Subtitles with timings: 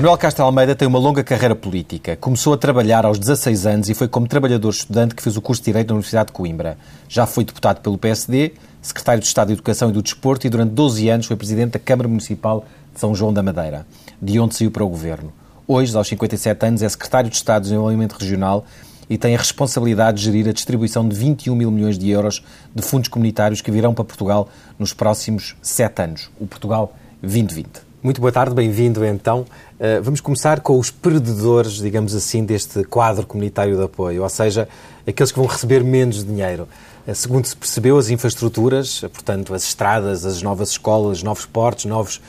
[0.00, 2.16] Manuel Castro Almeida tem uma longa carreira política.
[2.16, 5.60] Começou a trabalhar aos 16 anos e foi como trabalhador estudante que fez o curso
[5.60, 6.78] de Direito na Universidade de Coimbra.
[7.06, 10.70] Já foi deputado pelo PSD, secretário de Estado de Educação e do Desporto e durante
[10.70, 13.86] 12 anos foi presidente da Câmara Municipal de São João da Madeira,
[14.22, 15.34] de onde saiu para o governo.
[15.68, 18.64] Hoje, aos 57 anos, é secretário de Estado de Desenvolvimento Regional
[19.10, 22.42] e tem a responsabilidade de gerir a distribuição de 21 mil milhões de euros
[22.74, 24.48] de fundos comunitários que virão para Portugal
[24.78, 27.90] nos próximos sete anos, o Portugal 2020.
[28.02, 29.44] Muito boa tarde, bem-vindo então.
[29.80, 34.68] Uh, vamos começar com os perdedores, digamos assim, deste quadro comunitário de apoio, ou seja,
[35.06, 36.68] aqueles que vão receber menos dinheiro.
[37.08, 41.86] Uh, segundo se percebeu, as infraestruturas, uh, portanto, as estradas, as novas escolas, novos portos,
[41.86, 42.20] novos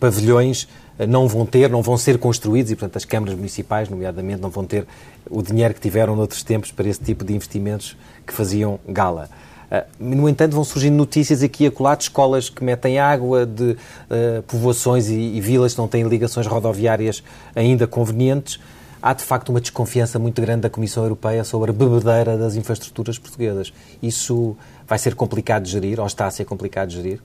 [0.00, 0.66] pavilhões,
[1.08, 4.64] não vão ter, não vão ser construídos e, portanto, as câmaras municipais, nomeadamente, não vão
[4.64, 4.84] ter
[5.30, 9.30] o dinheiro que tiveram noutros tempos para esse tipo de investimentos que faziam gala.
[9.70, 13.72] Ah, no entanto, vão surgindo notícias aqui e acolá de escolas que metem água, de
[13.72, 17.22] uh, povoações e, e, vilas que não têm ligações rodoviárias
[17.54, 18.60] ainda convenientes.
[19.02, 23.18] Há, de facto, uma desconfiança muito grande da Comissão Europeia sobre a bebedeira das infraestruturas
[23.18, 23.72] portuguesas.
[24.02, 24.56] Isso
[24.86, 27.20] vai ser complicado de gerir, ou está a ser complicado de gerir?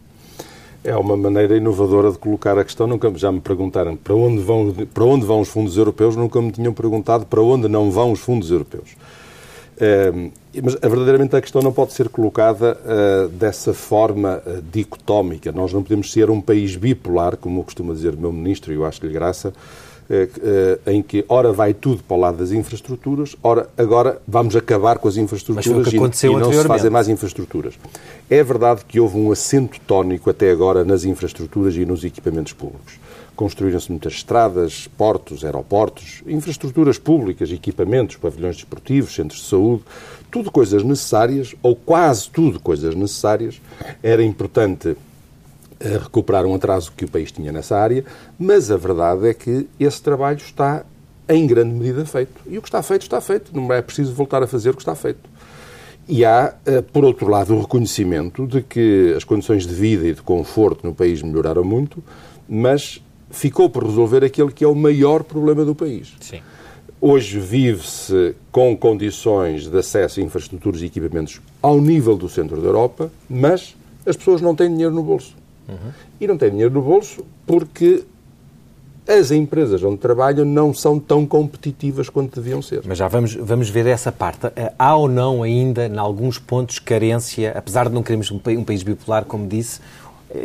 [0.83, 2.87] É uma maneira inovadora de colocar a questão.
[2.87, 6.51] Nunca já me perguntaram para onde vão, para onde vão os fundos europeus, nunca me
[6.51, 8.95] tinham perguntado para onde não vão os fundos europeus.
[9.81, 15.51] Uh, mas verdadeiramente a questão não pode ser colocada uh, dessa forma uh, dicotómica.
[15.51, 18.85] Nós não podemos ser um país bipolar, como costuma dizer o meu ministro, e eu
[18.85, 19.51] acho-lhe graça,
[20.85, 25.07] em que ora vai tudo para o lado das infraestruturas, ora agora vamos acabar com
[25.07, 27.75] as infraestruturas e, e não se fazem mais infraestruturas.
[28.29, 32.99] É verdade que houve um assento tónico até agora nas infraestruturas e nos equipamentos públicos.
[33.41, 39.81] Construíram-se muitas estradas, portos, aeroportos, infraestruturas públicas, equipamentos, pavilhões desportivos, centros de saúde,
[40.29, 43.59] tudo coisas necessárias, ou quase tudo coisas necessárias.
[44.03, 44.95] Era importante
[45.79, 48.05] eh, recuperar um atraso que o país tinha nessa área,
[48.37, 50.85] mas a verdade é que esse trabalho está
[51.27, 52.39] em grande medida feito.
[52.45, 53.55] E o que está feito, está feito.
[53.55, 55.27] Não é preciso voltar a fazer o que está feito.
[56.07, 60.13] E há, eh, por outro lado, o reconhecimento de que as condições de vida e
[60.13, 62.03] de conforto no país melhoraram muito,
[62.47, 66.13] mas ficou por resolver aquele que é o maior problema do país.
[66.19, 66.41] Sim.
[66.99, 72.67] Hoje vive-se com condições de acesso a infraestruturas e equipamentos ao nível do centro da
[72.67, 73.75] Europa, mas
[74.05, 75.35] as pessoas não têm dinheiro no bolso.
[75.67, 75.91] Uhum.
[76.19, 78.03] E não têm dinheiro no bolso porque
[79.07, 82.81] as empresas onde trabalham não são tão competitivas quanto deviam ser.
[82.85, 84.47] Mas já vamos, vamos ver essa parte.
[84.55, 88.83] Eh, há ou não ainda, em alguns pontos, carência, apesar de não queremos um país
[88.83, 89.81] bipolar, como disse,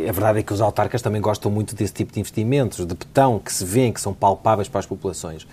[0.07, 3.39] a verdade é que os autarcas também gostam muito desse tipo de investimentos, de betão,
[3.39, 5.47] que se vêem, que são palpáveis para as populações.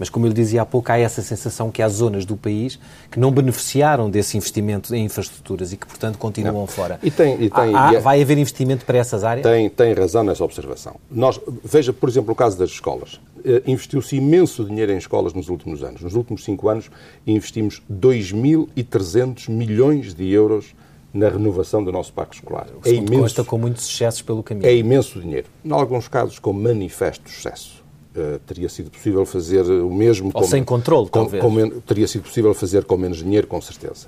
[0.00, 2.78] Mas, como eu lhe dizia há pouco, há essa sensação que há zonas do país
[3.10, 6.66] que não beneficiaram desse investimento em infraestruturas e que, portanto, continuam não.
[6.66, 6.98] fora.
[7.02, 9.46] E tem, e tem, há, é- vai haver investimento para essas áreas?
[9.46, 10.96] Tem, tem razão nessa observação.
[11.10, 13.20] Nós, veja, por exemplo, o caso das escolas.
[13.44, 16.00] Eh, investiu-se imenso dinheiro em escolas nos últimos anos.
[16.00, 16.90] Nos últimos cinco anos,
[17.26, 20.74] investimos 2.300 milhões de euros
[21.12, 22.66] na renovação do nosso parque escolar.
[22.82, 24.66] O é imenso, consta com muitos sucessos pelo caminho.
[24.66, 25.46] É imenso dinheiro.
[25.64, 27.80] Em alguns casos, com manifesto sucesso.
[28.14, 30.28] Uh, teria sido possível fazer o mesmo...
[30.34, 31.42] Ou com, sem controle, com, talvez.
[31.42, 34.06] Com, teria sido possível fazer com menos dinheiro, com certeza.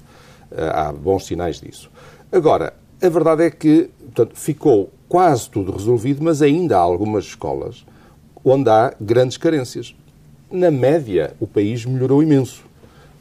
[0.51, 1.91] Uh, há bons sinais disso.
[2.31, 7.85] Agora, a verdade é que portanto, ficou quase tudo resolvido, mas ainda há algumas escolas
[8.45, 9.95] onde há grandes carências.
[10.51, 12.65] Na média, o país melhorou imenso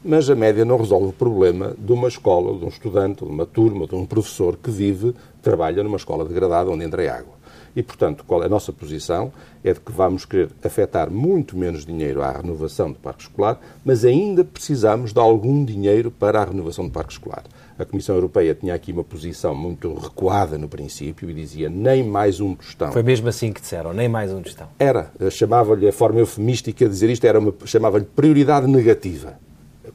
[0.04, 3.46] mas a média não resolve o problema de uma escola, de um estudante, de uma
[3.46, 7.42] turma, de um professor que vive, trabalha numa escola degradada onde entra água.
[7.74, 9.32] E, portanto, qual é a nossa posição?
[9.64, 14.04] É de que vamos querer afetar muito menos dinheiro à renovação do parque escolar, mas
[14.04, 17.44] ainda precisamos de algum dinheiro para a renovação do parque escolar.
[17.78, 22.40] A Comissão Europeia tinha aqui uma posição muito recuada no princípio e dizia nem mais
[22.40, 22.92] um tostão.
[22.92, 24.68] Foi mesmo assim que disseram, nem mais um tostão.
[24.78, 25.10] Era.
[25.30, 29.38] Chamava-lhe, a forma eufemística de dizer isto era chamava-lhe prioridade negativa.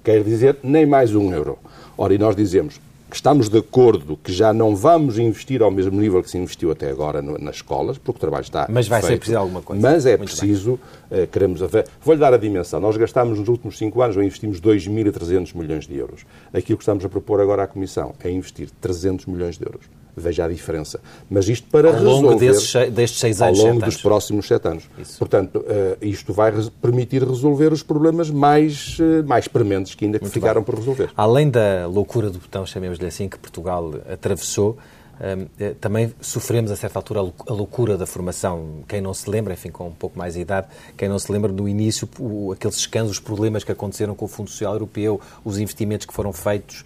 [0.03, 1.57] Quer dizer, nem mais um euro.
[1.97, 2.79] Ora, e nós dizemos
[3.09, 6.71] que estamos de acordo que já não vamos investir ao mesmo nível que se investiu
[6.71, 9.61] até agora no, nas escolas, porque o trabalho está Mas vai feito, ser preciso alguma
[9.61, 9.81] coisa.
[9.81, 11.61] Mas é Muito preciso, uh, queremos...
[12.01, 12.81] Vou-lhe dar a dimensão.
[12.81, 16.25] Nós gastámos nos últimos cinco anos, ou investimos 2.300 milhões de euros.
[16.53, 19.85] Aquilo que estamos a propor agora à Comissão é investir 300 milhões de euros.
[20.19, 20.99] Veja a diferença.
[21.29, 22.51] Mas isto para ao longo resolver...
[22.51, 24.01] Desses, destes seis anos, Ao longo dos anos.
[24.01, 24.83] próximos sete anos.
[24.97, 25.19] Isso.
[25.19, 30.61] Portanto, uh, isto vai permitir resolver os problemas mais, uh, mais prementes que ainda ficaram
[30.61, 30.65] bem.
[30.65, 31.11] por resolver.
[31.15, 34.77] Além da loucura do botão, chamemos-lhe assim, que Portugal atravessou,
[35.19, 38.83] eh, também sofremos a certa altura a loucura da formação.
[38.87, 41.51] Quem não se lembra, enfim, com um pouco mais de idade, quem não se lembra
[41.51, 42.07] do início,
[42.53, 46.31] aqueles escândalos, os problemas que aconteceram com o Fundo Social Europeu, os investimentos que foram
[46.31, 46.85] feitos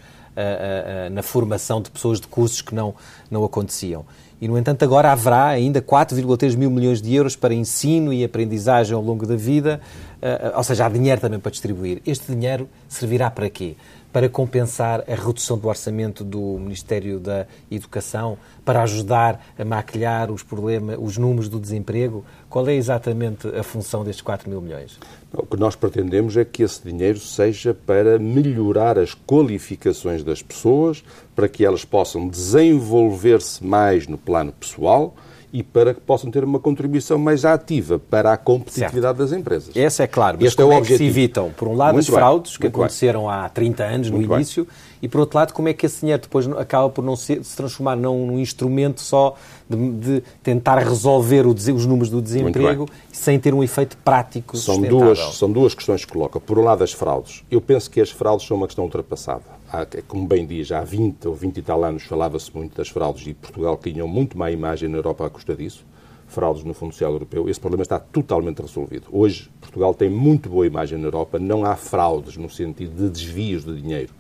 [1.12, 2.96] na formação de pessoas de cursos que não,
[3.30, 4.06] não aconteciam.
[4.42, 8.96] E, no entanto, agora haverá ainda 4,3 mil milhões de euros para ensino e aprendizagem
[8.96, 9.80] ao longo da vida,
[10.18, 12.02] uh, ou seja, há dinheiro também para distribuir.
[12.08, 13.76] Este dinheiro servirá para quê?
[14.12, 20.44] Para compensar a redução do orçamento do Ministério da Educação, para ajudar a maquilhar os
[20.44, 22.26] problemas, os números do desemprego?
[22.50, 25.00] Qual é exatamente a função destes 4 mil milhões?
[25.34, 31.04] O que nós pretendemos é que esse dinheiro seja para melhorar as qualificações das pessoas,
[31.36, 35.16] para que elas possam desenvolver-se mais no plano pessoal,
[35.54, 39.30] e para que possam ter uma contribuição mais ativa para a competitividade certo.
[39.30, 39.76] das empresas.
[39.76, 41.76] Esse é claro, mas este é como é, o é que se evitam, por um
[41.76, 43.32] lado, Muito as fraudes que aconteceram bem.
[43.32, 44.74] há 30 anos, no Muito início, bem.
[45.02, 47.56] e por outro lado, como é que esse dinheiro depois acaba por não se, se
[47.56, 49.36] transformar num, num instrumento só
[49.70, 54.82] de, de tentar resolver o, os números do desemprego sem ter um efeito prático são
[54.82, 56.40] duas São duas questões que coloca.
[56.40, 57.44] Por um lado, as fraudes.
[57.52, 59.61] Eu penso que as fraudes são uma questão ultrapassada.
[59.72, 63.26] Há, como bem diz, há 20 ou 20 e tal anos falava-se muito das fraudes
[63.26, 65.86] e Portugal tinha muito má imagem na Europa à custa disso.
[66.28, 67.48] Fraudes no Fundo Social Europeu.
[67.48, 69.08] Esse problema está totalmente resolvido.
[69.12, 71.40] Hoje, Portugal tem muito boa imagem na Europa.
[71.40, 74.14] Não há fraudes no sentido de desvios de dinheiro,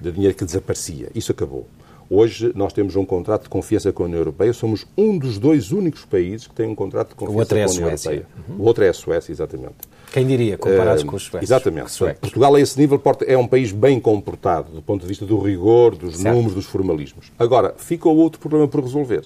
[0.00, 1.10] de dinheiro que desaparecia.
[1.12, 1.66] Isso acabou.
[2.10, 5.72] Hoje nós temos um contrato de confiança com a União Europeia, somos um dos dois
[5.72, 8.10] únicos países que tem um contrato de confiança é com a União Suécia.
[8.10, 8.28] Europeia.
[8.48, 8.56] Uhum.
[8.56, 9.76] O outro é a Suécia, exatamente.
[10.12, 11.48] Quem diria, comparados uh, com os suecos?
[11.48, 11.98] Exatamente.
[12.20, 15.94] Portugal, a esse nível, é um país bem comportado, do ponto de vista do rigor,
[15.94, 16.34] dos certo.
[16.34, 17.30] números, dos formalismos.
[17.38, 19.24] Agora, fica outro problema por resolver.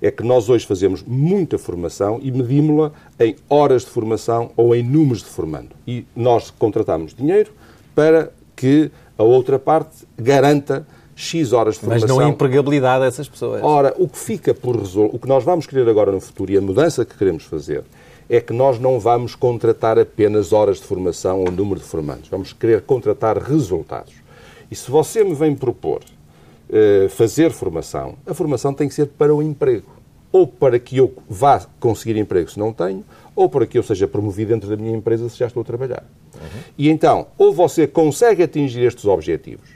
[0.00, 4.82] É que nós hoje fazemos muita formação e medimos-la em horas de formação ou em
[4.82, 5.70] números de formando.
[5.86, 7.50] E nós contratamos dinheiro
[7.94, 12.08] para que a outra parte garanta X horas de formação.
[12.08, 13.62] Mas não há empregabilidade dessas pessoas.
[13.62, 16.58] Ora, o que fica por resolver, o que nós vamos querer agora no futuro e
[16.58, 17.84] a mudança que queremos fazer
[18.28, 22.28] é que nós não vamos contratar apenas horas de formação ou número de formandos.
[22.28, 24.14] Vamos querer contratar resultados.
[24.70, 26.02] E se você me vem propor
[26.68, 29.94] uh, fazer formação, a formação tem que ser para o emprego.
[30.32, 34.08] Ou para que eu vá conseguir emprego se não tenho, ou para que eu seja
[34.08, 36.04] promovido dentro da minha empresa se já estou a trabalhar.
[36.34, 36.60] Uhum.
[36.76, 39.68] E então, ou você consegue atingir estes objetivos,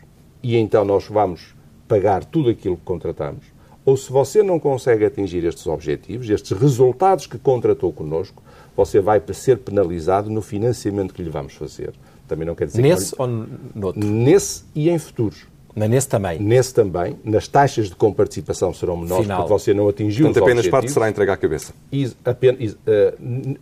[0.43, 1.55] e então nós vamos
[1.87, 3.45] pagar tudo aquilo que contratamos,
[3.91, 8.41] ou se você não consegue atingir estes objetivos, estes resultados que contratou connosco,
[8.77, 11.93] você vai ser penalizado no financiamento que lhe vamos fazer.
[12.29, 13.21] Também não quer dizer Nesse que...
[13.21, 14.07] ou noutro?
[14.07, 15.49] Nesse e em futuros.
[15.75, 16.39] Mas nesse também?
[16.39, 17.19] Nesse também.
[17.25, 19.39] Nas taxas de comparticipação serão menores Final.
[19.39, 21.73] porque você não atingiu Portanto, apenas parte será entregue à cabeça?
[21.91, 22.77] E, apenas, uh,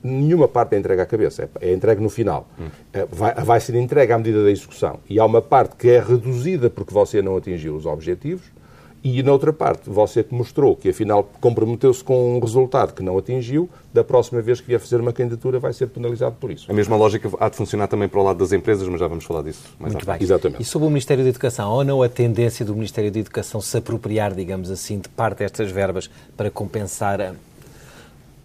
[0.03, 1.49] nenhuma parte é entregue à cabeça.
[1.59, 2.47] É, é entregue no final.
[2.61, 2.65] Hum.
[2.67, 5.01] Uh, vai, vai ser entregue à medida da execução.
[5.09, 8.59] E há uma parte que é reduzida porque você não atingiu os objetivos
[9.03, 13.17] e, na outra parte, você que mostrou que, afinal, comprometeu-se com um resultado que não
[13.17, 16.71] atingiu, da próxima vez que vier fazer uma candidatura vai ser penalizado por isso.
[16.71, 19.25] A mesma lógica há de funcionar também para o lado das empresas, mas já vamos
[19.25, 20.17] falar disso mais Muito bem.
[20.21, 20.63] Exatamente.
[20.63, 23.77] E sobre o Ministério da Educação, ou não a tendência do Ministério da Educação se
[23.77, 27.35] apropriar, digamos assim, de parte destas verbas para compensar a...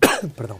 [0.35, 0.57] Perdão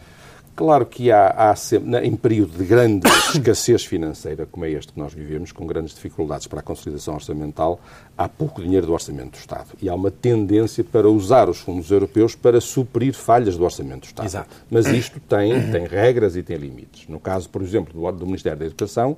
[0.56, 4.98] Claro que há, há sempre, em período de grande escassez financeira, como é este que
[5.00, 7.80] nós vivemos, com grandes dificuldades para a consolidação orçamental,
[8.16, 9.70] há pouco dinheiro do orçamento do Estado.
[9.82, 14.06] E há uma tendência para usar os fundos europeus para suprir falhas do orçamento do
[14.06, 14.26] Estado.
[14.26, 14.56] Exato.
[14.70, 17.08] Mas isto tem, tem regras e tem limites.
[17.08, 19.16] No caso, por exemplo, do, do Ministério da Educação,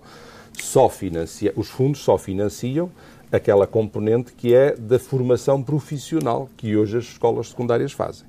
[0.54, 2.90] só financia, os fundos só financiam
[3.30, 8.26] aquela componente que é da formação profissional que hoje as escolas secundárias fazem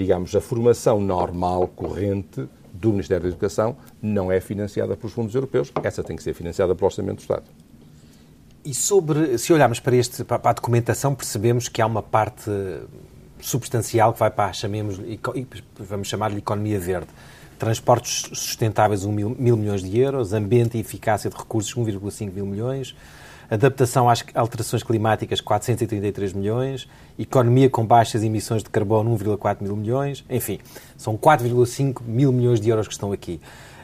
[0.00, 5.72] digamos, a formação normal, corrente do Ministério da Educação não é financiada pelos fundos europeus,
[5.82, 7.44] essa tem que ser financiada pelo Orçamento do Estado.
[8.64, 12.50] E sobre, se olharmos para, este, para a documentação, percebemos que há uma parte
[13.40, 15.00] substancial que vai para, chamemos,
[15.78, 17.08] vamos chamar-lhe economia verde.
[17.58, 22.46] Transportes sustentáveis, 1 mil, mil milhões de euros, ambiente e eficácia de recursos, 1,5 mil
[22.46, 22.94] milhões,
[23.50, 26.88] adaptação às alterações climáticas, 433 milhões,
[27.22, 30.58] economia com baixas emissões de carbono, 1,4 mil milhões, enfim,
[30.96, 33.40] são 4,5 mil milhões de euros que estão aqui.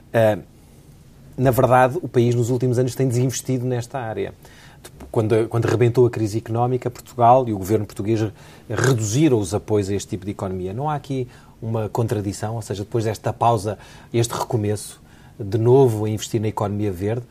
[0.09, 0.43] Uh,
[1.37, 4.33] na verdade, o país nos últimos anos tem desinvestido nesta área.
[5.11, 8.21] Quando, quando rebentou a crise económica, Portugal e o governo português
[8.71, 10.73] reduziram os apoios a este tipo de economia.
[10.73, 11.29] Não há aqui
[11.61, 13.79] uma contradição, ou seja, depois desta pausa,
[14.15, 15.01] este recomeço,
[15.39, 17.27] de novo a investir na economia verde,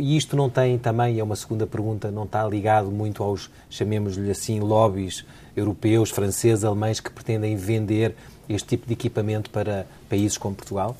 [0.00, 4.30] e isto não tem também, é uma segunda pergunta, não está ligado muito aos, chamemos-lhe
[4.30, 5.24] assim, lobbies
[5.56, 8.14] europeus, franceses, alemães que pretendem vender
[8.48, 10.96] este tipo de equipamento para países como Portugal?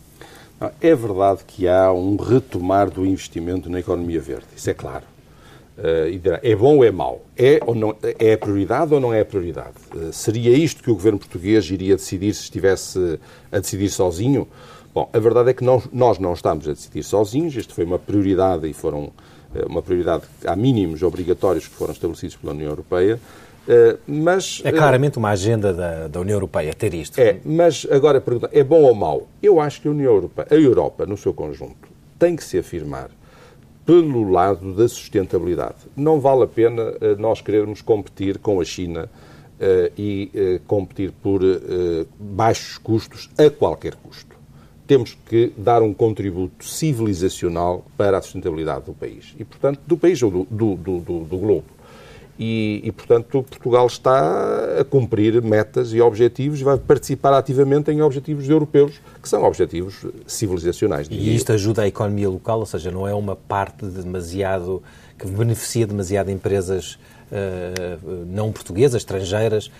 [0.80, 5.04] É verdade que há um retomar do investimento na economia verde, isso é claro.
[5.76, 7.22] Uh, é bom ou é mau?
[7.36, 9.74] É, ou não, é prioridade ou não é prioridade?
[9.92, 13.18] Uh, seria isto que o governo português iria decidir se estivesse
[13.50, 14.46] a decidir sozinho?
[14.94, 15.88] Bom, a verdade é que nós,
[16.20, 19.10] não estamos a decidir sozinhos, isto foi uma prioridade e foram
[19.52, 23.18] eh, uma prioridade, há mínimos obrigatórios que foram estabelecidos pela União Europeia,
[24.06, 27.18] mas, é claramente uma agenda da, da União Europeia ter isto.
[27.18, 29.26] É, mas agora pergunta, é bom ou mau?
[29.42, 33.10] Eu acho que a União Europeia, a Europa, no seu conjunto, tem que se afirmar
[33.86, 35.76] pelo lado da sustentabilidade.
[35.96, 39.08] Não vale a pena uh, nós querermos competir com a China
[39.96, 41.40] e competir por
[42.18, 44.36] baixos custos a qualquer custo.
[44.86, 49.34] Temos que dar um contributo civilizacional para a sustentabilidade do país.
[49.38, 51.64] E, portanto, do país ou do, do, do, do globo.
[52.38, 58.02] E, e, portanto, Portugal está a cumprir metas e objetivos e vai participar ativamente em
[58.02, 61.06] objetivos europeus, que são objetivos civilizacionais.
[61.08, 64.82] E isto ajuda a economia local, ou seja, não é uma parte de demasiado
[65.16, 66.98] que beneficia demasiado empresas
[67.30, 69.70] uh, não portuguesas, estrangeiras.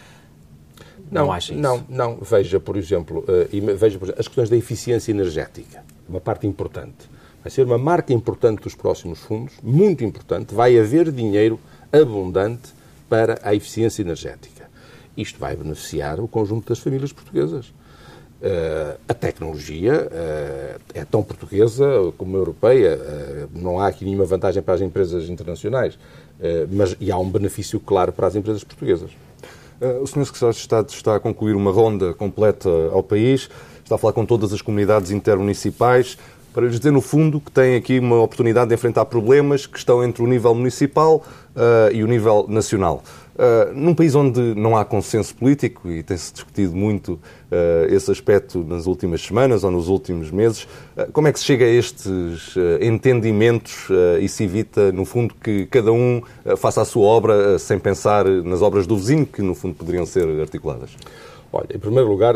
[1.10, 1.60] Não, não acha isso?
[1.60, 2.18] Não, não.
[2.18, 7.12] Veja, por exemplo, uh, veja, por exemplo, as questões da eficiência energética, uma parte importante.
[7.42, 10.54] Vai ser uma marca importante dos próximos fundos, muito importante.
[10.54, 11.58] Vai haver dinheiro
[12.00, 12.72] abundante
[13.08, 14.68] para a eficiência energética.
[15.16, 17.72] Isto vai beneficiar o conjunto das famílias portuguesas.
[18.44, 21.86] Uh, a tecnologia uh, é tão portuguesa
[22.18, 22.98] como europeia.
[22.98, 25.98] Uh, não há aqui nenhuma vantagem para as empresas internacionais,
[26.70, 29.10] mas e há um benefício claro para as empresas portuguesas.
[30.02, 30.26] o Sr.
[30.26, 33.48] Secretário de Estado está a concluir uma ronda completa ao país,
[33.82, 36.18] está a falar com todas as comunidades intermunicipais
[36.54, 40.04] para lhes dizer, no fundo, que têm aqui uma oportunidade de enfrentar problemas que estão
[40.04, 41.24] entre o nível municipal
[41.56, 43.02] uh, e o nível nacional.
[43.34, 48.62] Uh, num país onde não há consenso político, e tem-se discutido muito uh, esse aspecto
[48.62, 52.54] nas últimas semanas ou nos últimos meses, uh, como é que se chega a estes
[52.80, 53.88] entendimentos
[54.20, 56.22] e se evita, no fundo, que cada um
[56.56, 60.40] faça a sua obra sem pensar nas obras do vizinho, que no fundo poderiam ser
[60.40, 60.90] articuladas?
[61.56, 62.34] Olha, em primeiro lugar,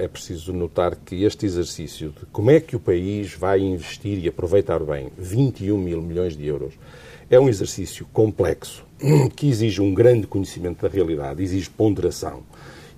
[0.00, 4.26] é preciso notar que este exercício de como é que o país vai investir e
[4.26, 6.74] aproveitar bem 21 mil milhões de euros
[7.30, 8.84] é um exercício complexo,
[9.36, 12.42] que exige um grande conhecimento da realidade, exige ponderação.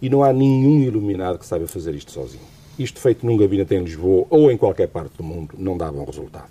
[0.01, 2.45] E não há nenhum iluminado que saiba fazer isto sozinho.
[2.79, 6.05] Isto feito num gabinete em Lisboa ou em qualquer parte do mundo não dá bom
[6.05, 6.49] resultado.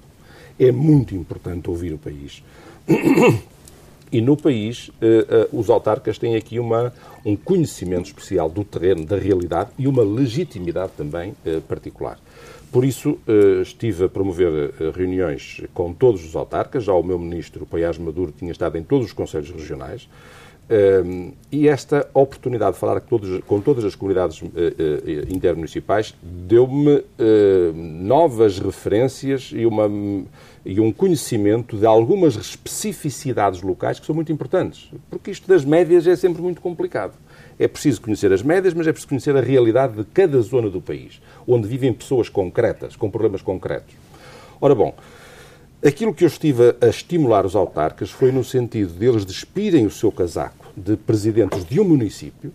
[0.60, 2.44] É muito importante ouvir o país.
[4.12, 4.94] E no país, uh,
[5.52, 6.94] os autarcas têm aqui uma,
[7.28, 12.18] um conhecimento especial do terreno, da realidade e uma legitimidade também uh, particular.
[12.72, 16.84] Por isso, eh, estive a promover eh, reuniões com todos os autarcas.
[16.84, 20.08] Já o meu ministro, Paiás Maduro, tinha estado em todos os conselhos regionais.
[20.70, 27.04] Ehm, e esta oportunidade de falar com, todos, com todas as comunidades eh, intermunicipais deu-me
[27.74, 29.90] novas referências e, uma,
[30.66, 34.92] e um conhecimento de algumas especificidades locais que são muito importantes.
[35.10, 37.14] Porque isto das médias é sempre muito complicado.
[37.58, 40.82] É preciso conhecer as médias, mas é preciso conhecer a realidade de cada zona do
[40.82, 43.96] país, onde vivem pessoas concretas, com problemas concretos.
[44.60, 44.94] Ora bom,
[45.86, 50.12] aquilo que eu estive a estimular os autarcas foi no sentido deles despirem o seu
[50.12, 52.54] casaco de presidentes de um município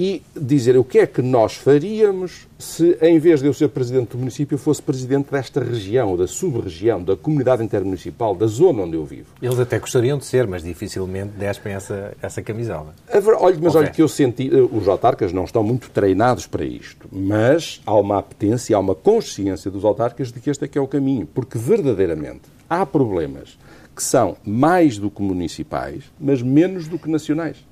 [0.00, 4.12] e dizer o que é que nós faríamos se, em vez de eu ser presidente
[4.12, 8.96] do município, eu fosse presidente desta região, da sub-região, da comunidade intermunicipal, da zona onde
[8.96, 9.26] eu vivo.
[9.42, 12.94] Eles até gostariam de ser, mas dificilmente despem essa, essa camisola.
[13.12, 13.80] Olha, mas okay.
[13.80, 17.94] olha que eu senti, eh, os autarcas não estão muito treinados para isto, mas há
[17.94, 21.26] uma apetência, há uma consciência dos autarcas de que este é que é o caminho,
[21.26, 23.58] porque verdadeiramente há problemas
[23.94, 27.68] que são mais do que municipais, mas menos do que nacionais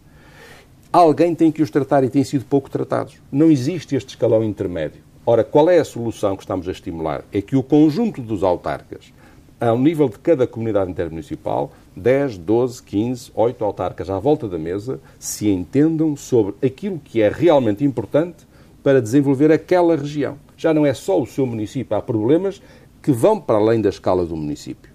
[0.92, 3.16] alguém tem que os tratar e têm sido pouco tratados.
[3.30, 5.02] Não existe este escalão intermédio.
[5.25, 7.23] Ora, qual é a solução que estamos a estimular?
[7.33, 9.12] É que o conjunto dos autarcas,
[9.61, 15.00] ao nível de cada comunidade intermunicipal, 10, 12, 15, 8 autarcas à volta da mesa,
[15.18, 18.47] se entendam sobre aquilo que é realmente importante
[18.83, 20.38] para desenvolver aquela região.
[20.57, 22.62] Já não é só o seu município, há problemas
[23.02, 24.90] que vão para além da escala do município.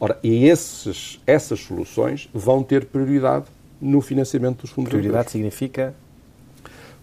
[0.00, 3.46] Ora, e esses, essas soluções vão ter prioridade
[3.80, 5.32] no financiamento dos fundos Prioridade europeus.
[5.32, 5.94] significa?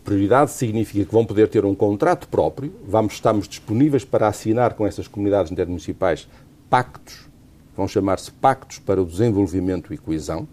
[0.03, 4.85] Prioridade significa que vão poder ter um contrato próprio, vamos, estamos disponíveis para assinar com
[4.85, 6.27] essas comunidades intermunicipais
[6.69, 7.27] pactos,
[7.75, 10.47] vão chamar-se Pactos para o Desenvolvimento e Coesão,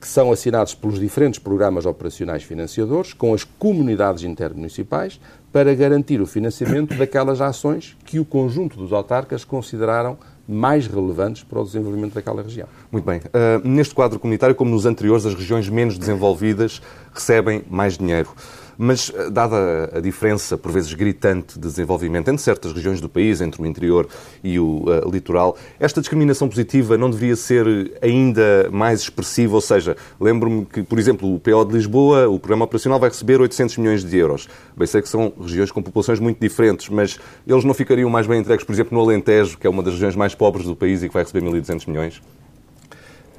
[0.00, 5.20] que são assinados pelos diferentes programas operacionais financiadores com as comunidades intermunicipais
[5.52, 10.16] para garantir o financiamento daquelas ações que o conjunto dos autarcas consideraram
[10.46, 12.68] mais relevantes para o desenvolvimento daquela região.
[12.90, 13.18] Muito bem.
[13.18, 16.82] Uh, neste quadro comunitário, como nos anteriores, as regiões menos desenvolvidas
[17.12, 18.28] recebem mais dinheiro.
[18.76, 23.40] Mas, ah, dada a diferença, por vezes gritante, de desenvolvimento entre certas regiões do país,
[23.40, 24.08] entre o interior
[24.42, 27.66] e o uh, litoral, esta discriminação positiva não deveria ser
[28.02, 29.54] ainda mais expressiva?
[29.54, 33.40] Ou seja, lembro-me que, por exemplo, o PO de Lisboa, o programa operacional, vai receber
[33.40, 34.48] 800 milhões de euros.
[34.76, 38.40] Bem, sei que são regiões com populações muito diferentes, mas eles não ficariam mais bem
[38.40, 41.08] entregues, por exemplo, no Alentejo, que é uma das regiões mais pobres do país e
[41.08, 42.20] que vai receber 1.200 milhões?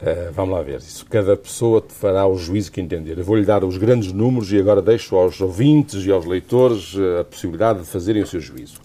[0.02, 0.80] Uh, vamos lá ver.
[0.80, 3.18] Isso cada pessoa fará o juízo que entender.
[3.18, 7.24] Eu vou-lhe dar os grandes números e agora deixo aos ouvintes e aos leitores a
[7.24, 8.80] possibilidade de fazerem o seu juízo.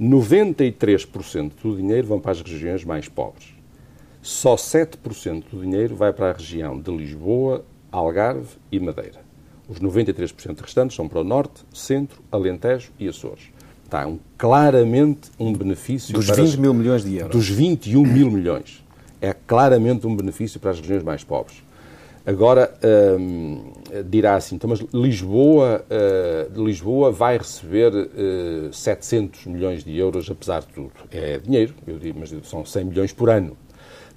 [0.00, 3.48] 93% do dinheiro vão para as regiões mais pobres.
[4.22, 9.20] Só 7% do dinheiro vai para a região de Lisboa, Algarve e Madeira.
[9.68, 13.44] Os 93% restantes são para o Norte, Centro, Alentejo e Açores.
[13.84, 16.14] Está um, claramente um benefício...
[16.14, 17.32] Dos 20 mil milhões de euros.
[17.32, 18.84] Dos 21 mil milhões.
[19.20, 21.62] É claramente um benefício para as regiões mais pobres.
[22.28, 22.74] Agora,
[23.18, 23.72] hum,
[24.04, 30.60] dirá assim, então, mas Lisboa, uh, Lisboa vai receber uh, 700 milhões de euros, apesar
[30.60, 30.92] de tudo.
[31.10, 33.56] É dinheiro, eu digo, mas são 100 milhões por ano.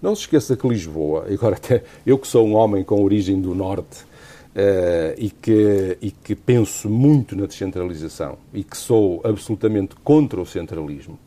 [0.01, 3.55] Não se esqueça que Lisboa, agora até eu que sou um homem com origem do
[3.55, 10.41] Norte uh, e, que, e que penso muito na descentralização e que sou absolutamente contra
[10.41, 11.17] o centralismo,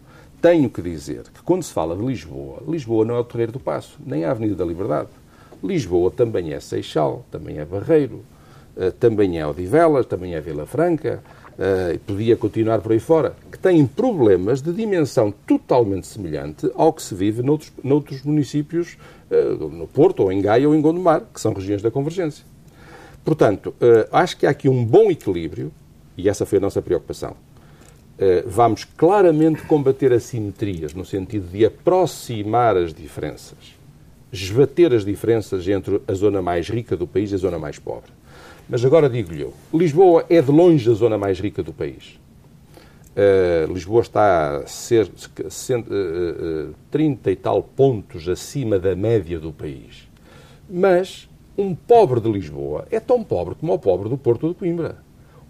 [0.44, 3.58] tenho que dizer que quando se fala de Lisboa, Lisboa não é o Terreiro do
[3.58, 5.08] Passo, nem a Avenida da Liberdade.
[5.62, 8.22] Lisboa também é Seixal, também é Barreiro,
[8.76, 11.22] uh, também é Odivelas, também é Vila Franca,
[11.52, 17.02] uh, podia continuar por aí fora, que têm problemas de dimensão totalmente semelhante ao que
[17.02, 18.98] se vive noutros, noutros municípios,
[19.30, 22.44] uh, no Porto, ou em Gaia, ou em Gondomar, que são regiões da convergência.
[23.24, 23.74] Portanto,
[24.12, 25.72] acho que há aqui um bom equilíbrio,
[26.18, 27.34] e essa foi a nossa preocupação.
[28.46, 33.74] Vamos claramente combater assimetrias, no sentido de aproximar as diferenças,
[34.32, 38.10] esbater as diferenças entre a zona mais rica do país e a zona mais pobre.
[38.68, 42.18] Mas agora digo-lhe eu, Lisboa é de longe a zona mais rica do país.
[43.14, 49.52] Uh, Lisboa está a ser uh, uh, 30 e tal pontos acima da média do
[49.52, 50.08] país.
[50.68, 54.96] Mas um pobre de Lisboa é tão pobre como o pobre do Porto de Coimbra.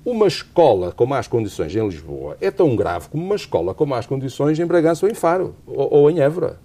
[0.04, 4.04] Uma escola com más condições em Lisboa é tão grave como uma escola com más
[4.04, 6.60] condições em Bragança ou em Faro ou, ou em Évora.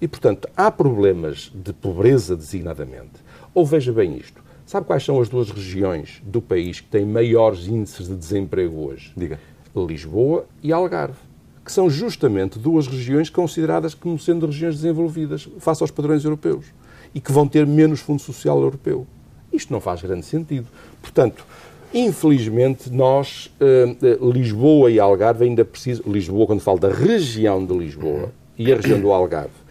[0.00, 3.22] E, portanto, há problemas de pobreza designadamente.
[3.54, 4.42] Ou veja bem isto.
[4.66, 9.12] Sabe quais são as duas regiões do país que têm maiores índices de desemprego hoje?
[9.16, 9.38] Diga.
[9.76, 11.20] Lisboa e Algarve,
[11.64, 16.66] que são justamente duas regiões consideradas como sendo regiões desenvolvidas face aos padrões europeus
[17.14, 19.06] e que vão ter menos fundo social europeu.
[19.52, 20.66] Isto não faz grande sentido.
[21.00, 21.46] Portanto,
[21.92, 26.10] infelizmente, nós, eh, eh, Lisboa e Algarve ainda precisam.
[26.10, 29.62] Lisboa, quando falo da região de Lisboa e a região do Algarve,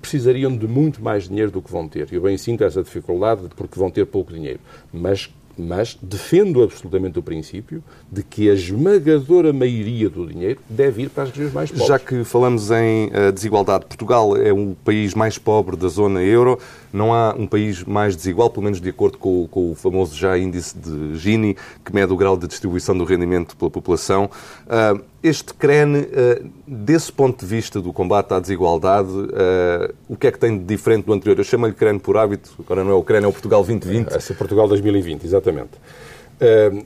[0.00, 2.08] precisariam de muito mais dinheiro do que vão ter.
[2.12, 4.60] Eu bem sinto essa dificuldade porque vão ter pouco dinheiro.
[4.92, 11.10] Mas, mas defendo absolutamente o princípio de que a esmagadora maioria do dinheiro deve ir
[11.10, 11.88] para as regiões mais pobres.
[11.88, 16.58] Já que falamos em uh, desigualdade, Portugal é o país mais pobre da zona euro.
[16.94, 20.38] Não há um país mais desigual, pelo menos de acordo com, com o famoso já
[20.38, 24.30] índice de Gini, que mede o grau de distribuição do rendimento pela população.
[24.64, 30.28] Uh, este CREN, uh, desse ponto de vista do combate à desigualdade, uh, o que
[30.28, 31.36] é que tem de diferente do anterior?
[31.36, 34.12] Eu chamo-lhe CREN por hábito, agora não é o CREN, é o Portugal 2020.
[34.12, 35.72] É, é Portugal 2020, exatamente.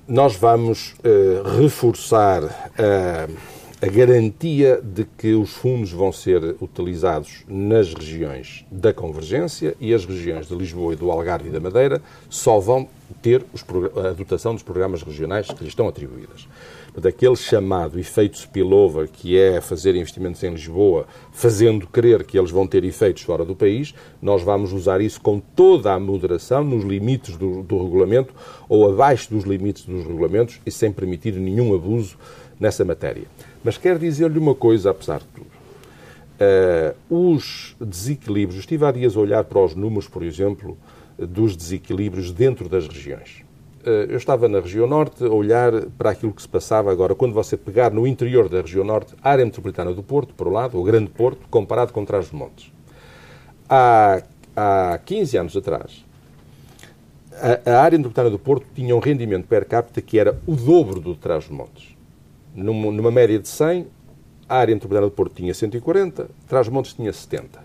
[0.07, 0.94] Nós vamos
[1.59, 2.42] reforçar
[3.86, 10.48] garantia de que os fundos vão ser utilizados nas regiões da convergência e as regiões
[10.48, 12.88] de Lisboa e do Algarve e da Madeira só vão
[13.22, 13.64] ter os,
[14.04, 16.48] a dotação dos programas regionais que lhes estão atribuídas
[16.98, 22.66] daquele chamado efeito spillover, que é fazer investimentos em Lisboa, fazendo crer que eles vão
[22.66, 27.36] ter efeitos fora do país, nós vamos usar isso com toda a moderação, nos limites
[27.36, 28.34] do, do regulamento
[28.68, 32.16] ou abaixo dos limites dos regulamentos e sem permitir nenhum abuso
[32.58, 33.26] nessa matéria.
[33.62, 35.59] Mas quero dizer-lhe uma coisa, apesar de tudo.
[37.11, 40.79] Uh, os desequilíbrios, estive há dias a olhar para os números, por exemplo,
[41.18, 43.49] dos desequilíbrios dentro das regiões.
[43.85, 47.33] Eh, eu estava na região norte a olhar para aquilo que se passava agora, quando
[47.33, 50.79] você pegar no interior da região norte, a área metropolitana do Porto, por um lado,
[50.79, 52.73] o Grande Porto, comparado com Trás-os-Montes.
[53.68, 54.23] Há,
[54.55, 56.05] há 15 anos atrás,
[57.33, 61.01] a, a, área metropolitana do Porto tinha um rendimento per capita que era o dobro
[61.01, 61.97] do Trás-os-Montes.
[62.54, 63.87] Numa, média de 100,
[64.48, 67.62] a área metropolitana do Porto tinha 140, Trás-os-Montes tinha 70.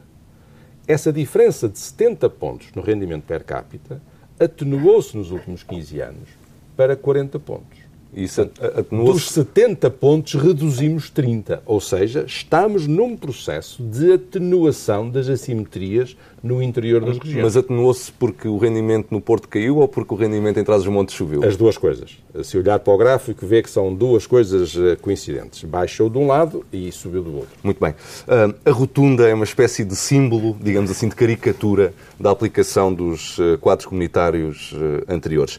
[0.87, 4.01] Essa diferença de 70 pontos no rendimento per capita
[4.39, 6.29] atenuou-se nos últimos 15 anos
[6.75, 7.82] para 40 pontos.
[8.15, 8.47] Isso
[8.91, 11.63] Dos 70 pontos, reduzimos 30.
[11.65, 17.43] Ou seja, estamos num processo de atenuação das assimetrias no interior das regiões.
[17.43, 21.43] Mas atenuou-se porque o rendimento no Porto caiu ou porque o rendimento em Trás-os-Montes subiu?
[21.43, 22.17] As duas coisas.
[22.43, 25.63] Se olhar para o gráfico, vê que são duas coisas eh, coincidentes.
[25.63, 27.49] Baixou de um lado e subiu do outro.
[27.63, 27.91] Muito bem.
[27.91, 33.37] Uh, a rotunda é uma espécie de símbolo, digamos assim, de caricatura da aplicação dos
[33.39, 35.57] uh, quadros comunitários uh, anteriores.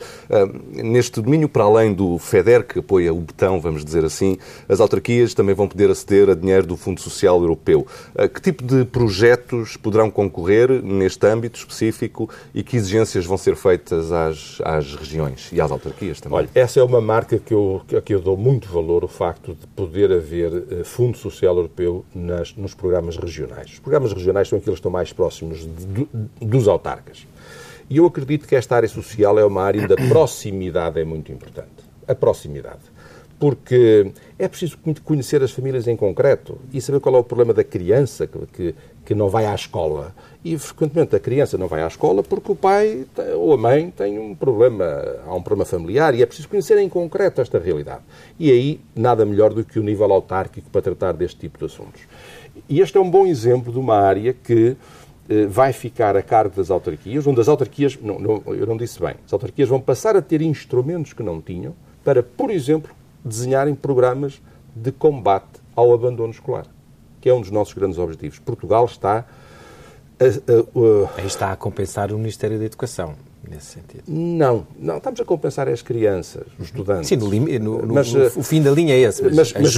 [0.72, 4.36] neste domínio, para além do FED FEDER, que apoia o betão, vamos dizer assim,
[4.68, 7.86] as autarquias também vão poder aceder a dinheiro do Fundo Social Europeu.
[8.14, 13.56] Uh, que tipo de projetos poderão concorrer neste âmbito específico e que exigências vão ser
[13.56, 16.38] feitas às, às regiões e às autarquias também?
[16.38, 19.66] Olha, essa é uma marca que eu, que eu dou muito valor, o facto de
[19.68, 23.72] poder haver uh, Fundo Social Europeu nas, nos programas regionais.
[23.72, 26.06] Os programas regionais são aqueles que estão mais próximos de,
[26.40, 27.26] dos autarcas.
[27.88, 31.73] E eu acredito que esta área social é uma área da proximidade é muito importante.
[32.06, 32.82] A proximidade.
[33.38, 37.64] Porque é preciso conhecer as famílias em concreto e saber qual é o problema da
[37.64, 40.14] criança que, que, que não vai à escola.
[40.44, 44.18] E, frequentemente, a criança não vai à escola porque o pai ou a mãe tem
[44.18, 44.84] um problema,
[45.26, 48.02] há um problema familiar e é preciso conhecer em concreto esta realidade.
[48.38, 52.02] E aí, nada melhor do que o nível autárquico para tratar deste tipo de assuntos.
[52.68, 54.76] E este é um bom exemplo de uma área que
[55.28, 59.00] eh, vai ficar a cargo das autarquias, onde as autarquias, não, não, eu não disse
[59.00, 63.74] bem, as autarquias vão passar a ter instrumentos que não tinham para, por exemplo, desenharem
[63.74, 64.40] programas
[64.76, 66.66] de combate ao abandono escolar,
[67.20, 68.38] que é um dos nossos grandes objetivos.
[68.38, 69.24] Portugal está
[70.20, 71.20] a, a, a...
[71.20, 73.14] Aí está a compensar o Ministério da Educação
[73.48, 74.02] nesse sentido?
[74.06, 77.08] Não, não, estamos a compensar as crianças, os estudantes.
[77.08, 79.76] Sim, no, no, mas, no, o fim da linha é esse, mas, mas, mas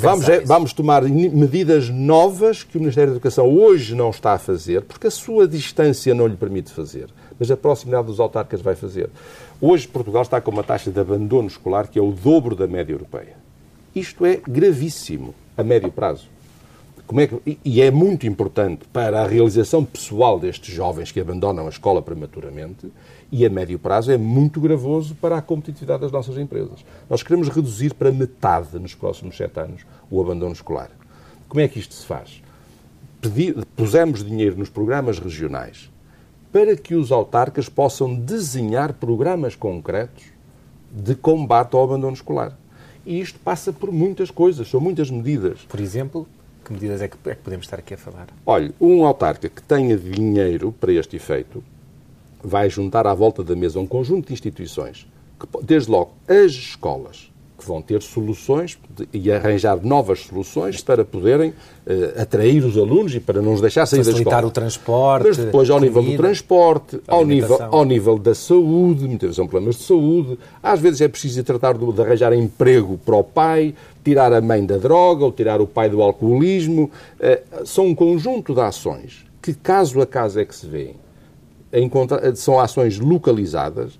[0.00, 4.38] vamos, é, vamos tomar medidas novas que o Ministério da Educação hoje não está a
[4.38, 7.08] fazer, porque a sua distância não lhe permite fazer,
[7.38, 9.10] mas a proximidade dos autarcas vai fazer.
[9.60, 12.92] Hoje Portugal está com uma taxa de abandono escolar que é o dobro da média
[12.92, 13.36] europeia.
[13.94, 16.28] Isto é gravíssimo a médio prazo.
[17.16, 21.70] É que, e é muito importante para a realização pessoal destes jovens que abandonam a
[21.70, 22.92] escola prematuramente
[23.32, 26.84] e a médio prazo é muito gravoso para a competitividade das nossas empresas.
[27.08, 30.90] Nós queremos reduzir para metade nos próximos sete anos o abandono escolar.
[31.48, 32.42] Como é que isto se faz?
[33.22, 35.90] Pedir, pusemos dinheiro nos programas regionais
[36.52, 40.24] para que os autarcas possam desenhar programas concretos
[40.90, 42.56] de combate ao abandono escolar.
[43.04, 45.60] E isto passa por muitas coisas, são muitas medidas.
[45.62, 46.26] Por exemplo?
[46.64, 48.28] Que medidas é que, é que podemos estar aqui a falar?
[48.44, 51.64] Olha, um autarca que tenha dinheiro para este efeito
[52.42, 55.06] vai juntar à volta da mesa um conjunto de instituições,
[55.38, 58.78] que, desde logo as escolas, que vão ter soluções
[59.12, 63.84] e arranjar novas soluções para poderem uh, atrair os alunos e para não os deixar
[63.84, 64.46] sair da escola.
[64.46, 65.26] o transporte.
[65.26, 69.48] Mas depois, ao nível do transporte, ao nível, ao nível da saúde, muitas vezes são
[69.48, 73.74] problemas de saúde, às vezes é preciso tratar de, de arranjar emprego para o pai,
[74.04, 76.88] tirar a mãe da droga ou tirar o pai do alcoolismo.
[77.18, 80.94] Uh, são um conjunto de ações que, caso a caso, é que se vêem.
[82.36, 83.98] São ações localizadas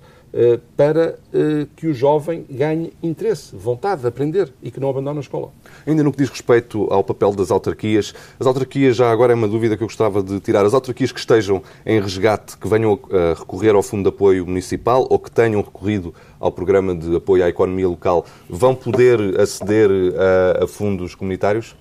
[0.77, 5.21] para eh, que o jovem ganhe interesse, vontade de aprender e que não abandone a
[5.21, 5.51] escola.
[5.85, 9.49] Ainda no que diz respeito ao papel das autarquias, as autarquias, já agora é uma
[9.49, 13.39] dúvida que eu gostava de tirar, as autarquias que estejam em resgate, que venham a
[13.39, 17.49] recorrer ao Fundo de Apoio Municipal ou que tenham recorrido ao Programa de Apoio à
[17.49, 19.91] Economia Local, vão poder aceder
[20.61, 21.75] a, a fundos comunitários?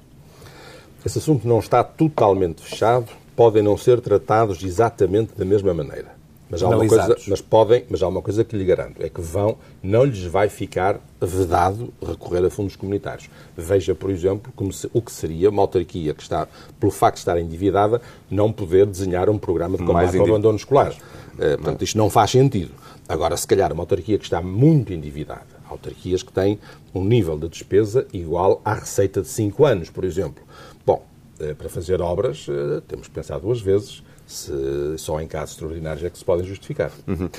[1.06, 6.17] Esse assunto não está totalmente fechado, podem não ser tratados exatamente da mesma maneira.
[6.50, 9.20] Mas há, uma coisa, mas, podem, mas há uma coisa que lhe garanto, é que
[9.20, 13.30] vão, não lhes vai ficar vedado recorrer a fundos comunitários.
[13.56, 16.48] Veja, por exemplo, se, o que seria uma autarquia que está,
[16.80, 20.92] pelo facto de estar endividada, não poder desenhar um programa de combate ao abandono escolar.
[20.92, 22.72] Uh, portanto, isto não faz sentido.
[23.10, 26.60] Agora, se calhar, uma autarquia que está muito endividada, autarquias que têm
[26.96, 30.44] um nível de despesa igual à receita de 5 anos, por exemplo.
[30.86, 31.06] Bom,
[31.42, 34.52] uh, para fazer obras, uh, temos que pensar duas vezes se
[34.98, 36.92] só em casos extraordinários é que se podem justificar.
[37.08, 37.26] Uhum.
[37.26, 37.30] Uh,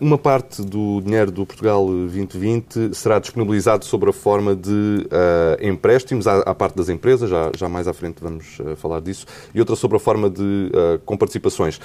[0.00, 6.28] uma parte do dinheiro do Portugal 2020 será disponibilizado sobre a forma de uh, empréstimos
[6.28, 9.58] à, à, parte das empresas, já, já mais à frente vamos uh, falar disso, e
[9.58, 10.70] outra sobre a forma de
[11.04, 11.80] com participações.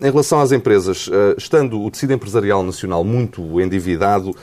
[0.00, 4.34] em relação às empresas, estando o tecido empresarial nacional muito endividado,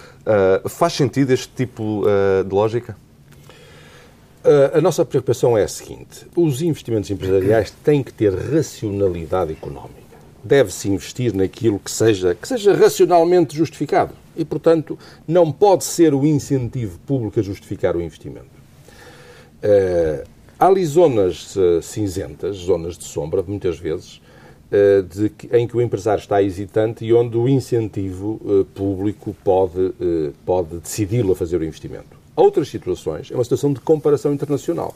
[0.70, 2.04] faz sentido este tipo
[2.46, 2.96] de lógica?
[4.74, 10.08] A nossa preocupação é a seguinte: os investimentos empresariais têm que ter racionalidade económica.
[10.42, 14.14] Deve-se investir naquilo que seja, que seja racionalmente justificado.
[14.38, 18.48] E, portanto, não pode ser o incentivo público a justificar o investimento.
[19.62, 20.26] Uh,
[20.58, 24.22] há ali zonas uh, cinzentas, zonas de sombra, muitas vezes,
[25.10, 29.94] de, em que o empresário está hesitante e onde o incentivo público pode,
[30.46, 34.96] pode decidi-lo a fazer o investimento outras situações, é uma situação de comparação internacional.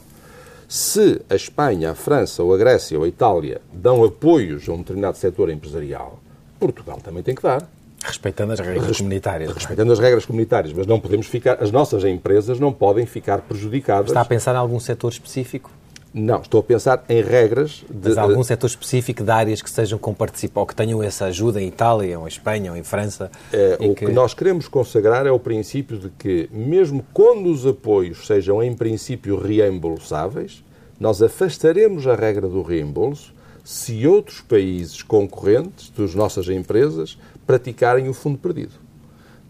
[0.68, 4.78] Se a Espanha, a França, ou a Grécia ou a Itália dão apoios a um
[4.78, 6.18] determinado setor empresarial,
[6.58, 7.68] Portugal também tem que dar.
[8.02, 8.96] Respeitando as regras Res...
[8.98, 9.50] comunitárias.
[9.50, 9.54] É?
[9.54, 14.08] Respeitando as regras comunitárias, mas não podemos ficar, as nossas empresas não podem ficar prejudicadas.
[14.08, 15.70] Está a pensar em algum setor específico?
[16.14, 18.10] Não, estou a pensar em regras de...
[18.10, 20.14] Mas algum setor específico de áreas que sejam com
[20.54, 23.30] ou que tenham essa ajuda em Itália, ou em Espanha, ou em França?
[23.50, 24.06] É, o que...
[24.06, 28.74] que nós queremos consagrar é o princípio de que, mesmo quando os apoios sejam em
[28.74, 30.62] princípio reembolsáveis,
[31.00, 33.32] nós afastaremos a regra do reembolso
[33.64, 38.82] se outros países concorrentes das nossas empresas praticarem o fundo perdido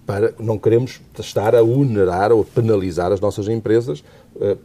[0.07, 4.03] para não queremos estar a onerar ou a penalizar as nossas empresas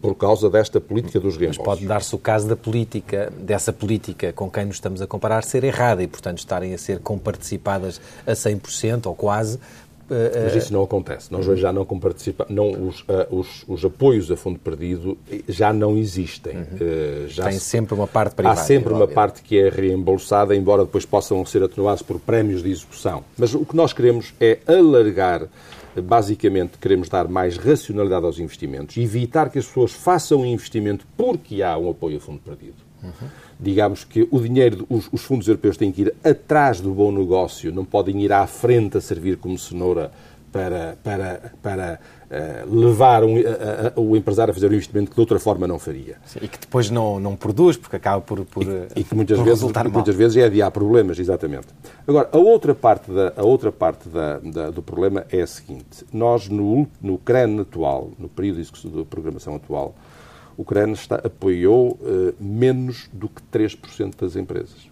[0.02, 1.58] por causa desta política dos reembolsos.
[1.58, 5.44] Mas pode dar-se o caso da política, dessa política com quem nos estamos a comparar,
[5.44, 9.60] ser errada e, portanto, estarem a ser comparticipadas a 100% ou quase
[10.10, 11.32] mas isso não acontece.
[11.32, 15.74] Nós hoje já não participamos, não, os, uh, os, os, apoios a fundo perdido já
[15.74, 16.56] não existem.
[16.56, 16.64] Uhum.
[16.64, 18.60] Uh, já Tem sempre uma parte privada.
[18.60, 22.72] Há sempre uma parte que é reembolsada, embora depois possam ser atenuados por prémios de
[22.72, 23.24] execução.
[23.38, 25.48] Mas o que nós queremos é alargar
[26.02, 31.62] basicamente queremos dar mais racionalidade aos investimentos, evitar que as pessoas façam um investimento porque
[31.62, 32.76] há um apoio a fundo perdido.
[33.04, 33.28] Uhum
[33.60, 37.74] digamos que o dinheiro, os, os, fundos europeus têm que ir atrás do bom negócio,
[37.74, 40.12] não podem ir à frente a servir como cenoura
[40.52, 42.00] para, para, para
[42.70, 43.42] levar um, uh,
[43.96, 46.18] uh, o empresário a fazer um investimento que de outra forma não faria.
[46.26, 49.40] Sim, e que depois não, não produz, porque acaba por, por E, e que muitas,
[49.40, 51.68] vezes, muitas vezes é adiar problemas, exatamente.
[52.06, 56.06] Agora, a outra parte, da, a outra parte da, da, do problema é a seguinte.
[56.12, 59.96] Nós, no, no CREN atual, no período de programação atual,
[60.58, 64.90] o CRAN está, apoiou uh, menos do que 3% das empresas.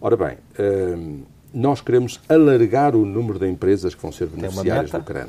[0.00, 5.02] Ora bem, uh, nós queremos alargar o número de empresas que vão ser beneficiárias do
[5.02, 5.28] CRAN.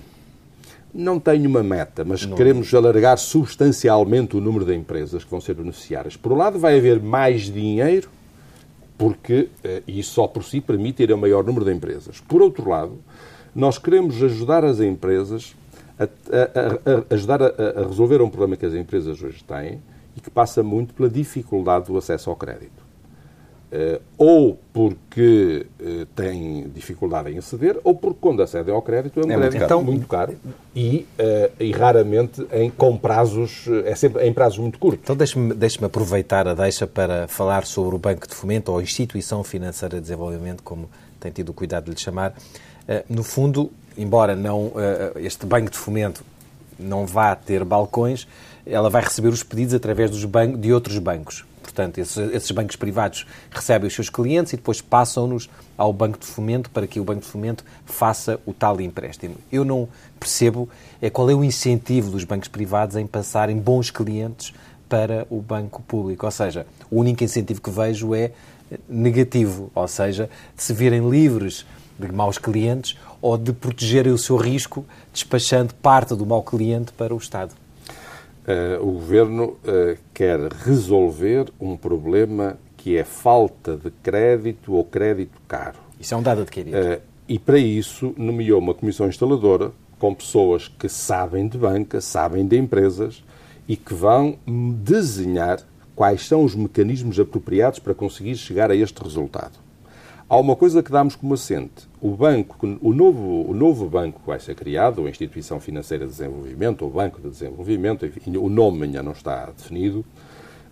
[0.98, 2.38] Não tenho uma meta, mas Não.
[2.38, 6.16] queremos alargar substancialmente o número de empresas que vão ser beneficiárias.
[6.16, 8.10] Por um lado, vai haver mais dinheiro,
[8.98, 9.50] porque
[9.86, 12.22] isso só por si permite ir a maior número de empresas.
[12.22, 12.98] Por outro lado,
[13.54, 15.54] nós queremos ajudar as empresas
[16.00, 19.82] a, a, a ajudar a, resolver um problema que as empresas hoje têm
[20.16, 22.85] e que passa muito pela dificuldade do acesso ao crédito.
[23.72, 29.26] Uh, ou porque uh, têm dificuldade em aceder, ou porque quando acedem ao crédito é
[29.26, 30.38] um é crédito então, muito caro
[30.74, 35.02] e, uh, e raramente em, com prazos, é sempre em prazos muito curtos.
[35.04, 39.44] Então deixe-me deixe aproveitar a deixa para falar sobre o Banco de Fomento ou Instituição
[39.44, 42.34] Financeira de Desenvolvimento, como tem tido o cuidado de lhe chamar.
[43.10, 46.24] no fundo, embora não, eh, este banco de fomento
[46.78, 48.28] não vá ter balcões,
[48.66, 51.46] ela vai receber os pedidos através dos bancos, de outros bancos.
[51.76, 56.26] Portanto, esses, esses, bancos privados recebem os seus clientes e depois passam-nos ao Banco de
[56.26, 59.36] Fomento para que o Banco de Fomento faça o tal empréstimo.
[59.52, 60.70] Eu não percebo
[61.02, 64.54] é qual é o incentivo dos bancos privados em passarem bons clientes
[64.88, 66.26] para o banco público.
[66.26, 68.32] Ou seja, o único incentivo que vejo é
[68.88, 71.66] negativo, ou seja, de se virem livres
[72.00, 77.14] de maus clientes ou de protegerem o seu risco despachando parte do mau cliente para
[77.14, 77.65] o Estado?
[78.46, 85.42] Uh, o Governo uh, quer resolver um problema que é falta de crédito ou crédito
[85.48, 85.80] caro.
[86.00, 86.76] Isso é um dado adquirido.
[86.76, 92.46] Uh, e para isso nomeou uma comissão instaladora com pessoas que sabem de banca, sabem
[92.46, 93.24] de empresas
[93.68, 94.38] e que vão
[94.84, 95.60] desenhar
[95.96, 99.65] quais são os mecanismos apropriados para conseguir chegar a este resultado.
[100.28, 101.88] Há uma coisa que damos como assente.
[102.02, 106.12] O banco, o novo, o novo banco que vai ser criado, a Instituição Financeira de
[106.12, 110.04] Desenvolvimento, ou Banco de Desenvolvimento, enfim, o nome ainda não está definido,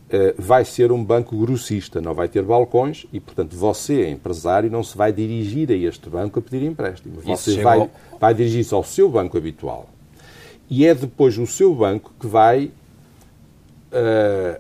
[0.10, 4.84] eh, vai ser um banco grossista, não vai ter balcões e, portanto, você, empresário, não
[4.84, 7.22] se vai dirigir a este banco a pedir empréstimo.
[7.22, 7.88] Você vai,
[8.20, 9.88] vai dirigir-se ao seu banco habitual.
[10.68, 12.72] E é depois o seu banco que vai
[13.92, 14.60] uh,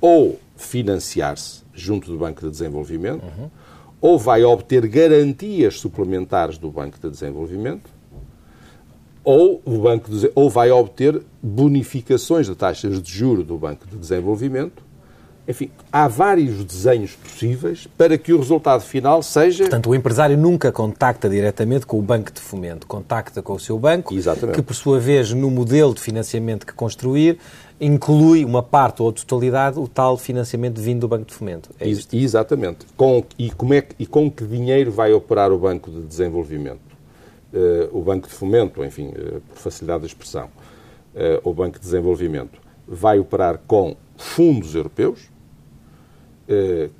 [0.00, 3.50] ou financiar-se junto do Banco de Desenvolvimento, uhum
[4.00, 7.90] ou vai obter garantias suplementares do Banco de Desenvolvimento,
[9.24, 13.96] ou, o banco de, ou vai obter bonificações de taxas de juro do Banco de
[13.96, 14.84] Desenvolvimento.
[15.46, 19.64] Enfim, há vários desenhos possíveis para que o resultado final seja.
[19.64, 23.78] Portanto, o empresário nunca contacta diretamente com o banco de fomento, contacta com o seu
[23.78, 24.56] banco, Exatamente.
[24.56, 27.38] que por sua vez, no modelo de financiamento que construir,
[27.84, 31.70] inclui uma parte ou a totalidade o tal financiamento vindo do Banco de Fomento.
[31.78, 32.16] É isto?
[32.16, 32.86] Exatamente.
[32.96, 36.80] Com, e, como é que, e com que dinheiro vai operar o Banco de Desenvolvimento?
[37.52, 41.84] Uh, o Banco de Fomento, enfim, uh, por facilidade de expressão, uh, o Banco de
[41.84, 45.30] Desenvolvimento vai operar com fundos europeus,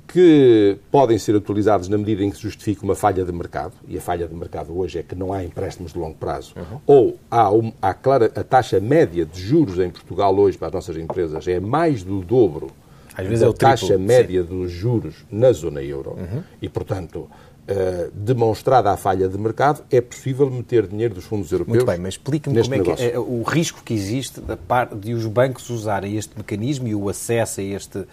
[0.07, 3.97] que podem ser utilizados na medida em que se justifica uma falha de mercado, e
[3.97, 6.79] a falha de mercado hoje é que não há empréstimos de longo prazo, uhum.
[6.85, 10.73] ou há, um, há clara, a taxa média de juros em Portugal hoje para as
[10.73, 12.71] nossas empresas é mais do dobro
[13.15, 16.17] Às vezes da é o triplo, taxa média dos juros na zona euro
[16.61, 17.29] e, portanto,
[17.67, 21.77] eh, demonstrada a falha de mercado, é possível meter dinheiro dos fundos europeus.
[21.77, 25.15] Muito bem, mas explique-me como é que é, o risco que existe da parte de
[25.15, 28.05] os bancos usarem este mecanismo e o acesso a este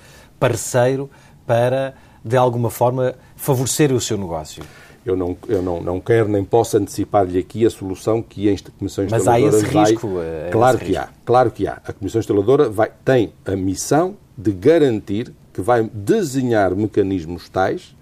[0.43, 1.09] parceiro
[1.47, 4.65] para, de alguma forma, favorecer o seu negócio.
[5.07, 9.07] Eu não, eu não, não quero nem posso antecipar-lhe aqui a solução que a Comissão
[9.09, 9.91] Mas há Instaladora esse vai...
[9.91, 11.05] risco, é claro esse que risco.
[11.05, 11.81] há, claro que há.
[11.85, 17.95] A Comissão Instaladora vai, tem a missão de garantir que vai desenhar mecanismos tais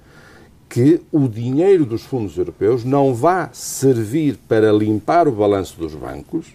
[0.69, 6.47] que o dinheiro dos fundos europeus não vá servir para limpar o balanço dos bancos,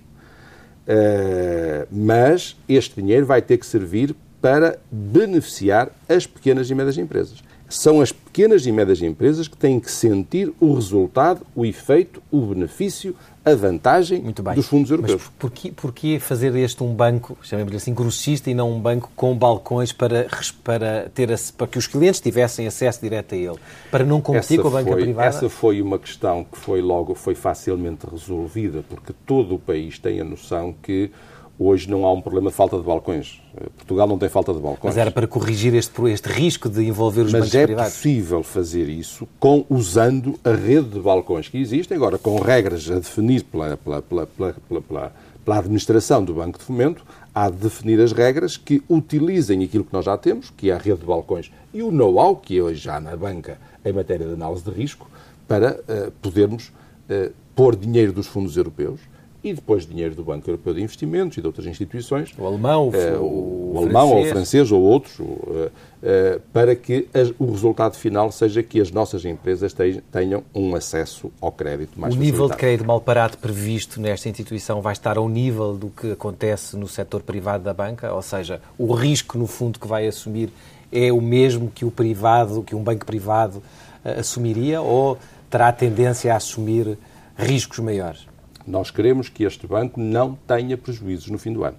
[0.87, 4.15] eh, mas este dinheiro vai ter que servir
[4.45, 7.43] para beneficiar as pequenas e médias empresas.
[7.67, 12.41] São as pequenas e médias empresas que têm que sentir o resultado, o efeito, o
[12.41, 14.21] benefício, a vantagem
[14.53, 15.23] dos fundos europeus.
[15.23, 19.35] Mas porquê, porquê fazer este um banco, chamemos-lhe assim, grossista e não um banco com
[19.35, 20.27] balcões para,
[20.63, 21.27] para, ter,
[21.57, 23.57] para que os clientes tivessem acesso direto a ele?
[23.89, 25.27] Para não competir com a banca foi, privada?
[25.27, 30.21] Essa foi uma questão que foi logo foi facilmente resolvida, porque todo o país tem
[30.21, 31.09] a noção que
[31.57, 33.41] hoje não há um problema de falta de balcões.
[33.55, 34.93] Eh, Portugal não tem falta de balcões.
[34.93, 37.93] Mas era para corrigir este, este risco de envolver os Mas bancos é privados.
[37.93, 42.95] possível fazer isso com, usando a rede de balcões que existe, agora com regras a
[42.95, 48.01] definir pela, pela, pela, pela, pela- pela- administração do Banco de Fomento, há de definir
[48.01, 51.51] as regras que utilizem aquilo que nós já temos, que é a rede de balcões
[51.73, 55.07] e o know-how que é hoje já na banca em matéria de análise de risco,
[55.47, 56.71] para eh, podermos
[57.07, 58.99] eh, pôr dinheiro dos fundos europeus
[59.47, 62.95] e depois dinheiro do Banco Europeu de Investimentos e de outras instituições O alemão, o,
[62.95, 64.31] eh, o o, alemão ou o francês.
[64.31, 65.69] francês ou outros, eh,
[66.01, 70.75] eh, para que as- o resultado final seja que as nossas empresas te- tenham um
[70.75, 75.17] acesso ao crédito mais O nível de crédito mal parado previsto nesta instituição vai estar
[75.17, 78.11] ao nível do que acontece no setor privado da banca?
[78.13, 80.49] Ou seja, o risco, no fundo, que vai assumir
[80.91, 83.61] é o mesmo que o privado, que um banco privado
[84.03, 85.17] assumiria ou
[85.49, 86.97] terá tendência a assumir
[87.37, 88.25] riscos maiores?
[88.67, 91.77] Nós queremos que este banco não tenha prejuízos no fim do ano.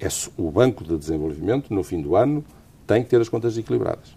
[0.00, 2.44] É o Banco de Desenvolvimento, no fim do ano,
[2.86, 4.16] tem que ter as contas equilibradas.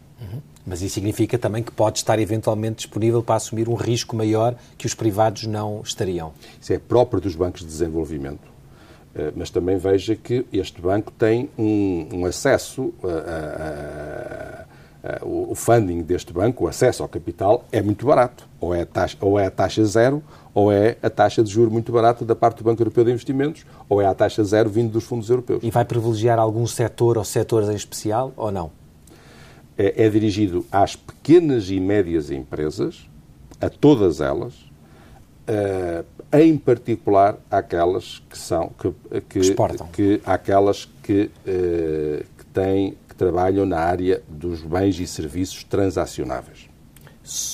[0.65, 4.86] Mas isso significa também que pode estar eventualmente disponível para assumir um risco maior que
[4.86, 6.34] os privados não estariam.
[6.62, 8.48] Isso é próprio dos bancos de desenvolvimento.
[9.15, 14.65] Eh, Mas também veja que este banco tem um, um acesso, a, a-
[15.22, 18.45] a- o funding deste banco, o acesso ao capital, é muito barato.
[18.60, 20.22] Ou é taxa, ou é a taxa zero,
[20.60, 23.65] ou é a taxa de juro muito barata da parte do Banco Europeu de Investimentos,
[23.88, 25.62] ou é a taxa zero vindo dos fundos europeus.
[25.63, 28.72] E vai privilegiar algum setor ou setores em especial ou não?
[29.80, 33.10] é, é dirigido às pequenas e médias empresas,
[33.62, 34.54] a todas elas,
[35.48, 39.88] eh, em particular àquelas que são que, que, exportam.
[39.88, 46.68] que àquelas que, eh, que têm que trabalham na área dos bens e serviços transacionáveis.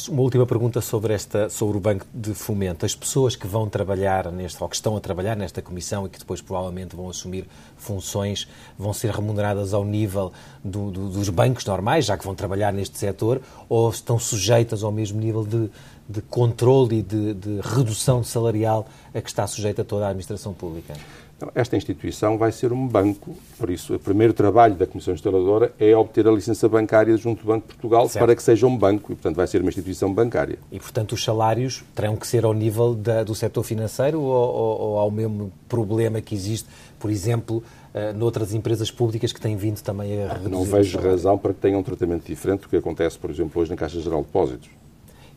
[0.08, 2.86] Uma última pergunta sobre, esta, sobre o Banco de Fomento.
[2.86, 6.20] As pessoas que vão trabalhar neste, ou que estão a trabalhar nesta comissão e que
[6.20, 8.48] depois provavelmente vão assumir funções,
[8.78, 10.32] vão ser remuneradas ao nível
[10.64, 14.92] do- do- dos bancos normais, já que vão trabalhar neste setor, ou estão sujeitas ao
[14.92, 15.70] mesmo nível de,
[16.08, 20.94] de controle e de, de redução salarial a que está sujeita toda a administração pública?
[21.38, 25.74] Então, Esta instituição vai ser um banco, por isso o primeiro trabalho da Comissão Instaladora
[25.78, 28.24] é obter a licença bancária junto do Banco de Portugal Certo.
[28.24, 30.58] para que seja um banco e, portanto, vai ser uma instituição bancária.
[30.72, 34.80] E, portanto, os salários terão que ser ao nível da- do setor financeiro ou, ou,
[34.92, 37.62] ou ao mesmo problema que existe, por exemplo,
[37.94, 41.60] eh, noutras empresas públicas que têm vindo também a reduzir Não vejo razão para que
[41.60, 44.70] tenham um tratamento diferente do que acontece, por exemplo, hoje na Caixa Geral de Depósitos.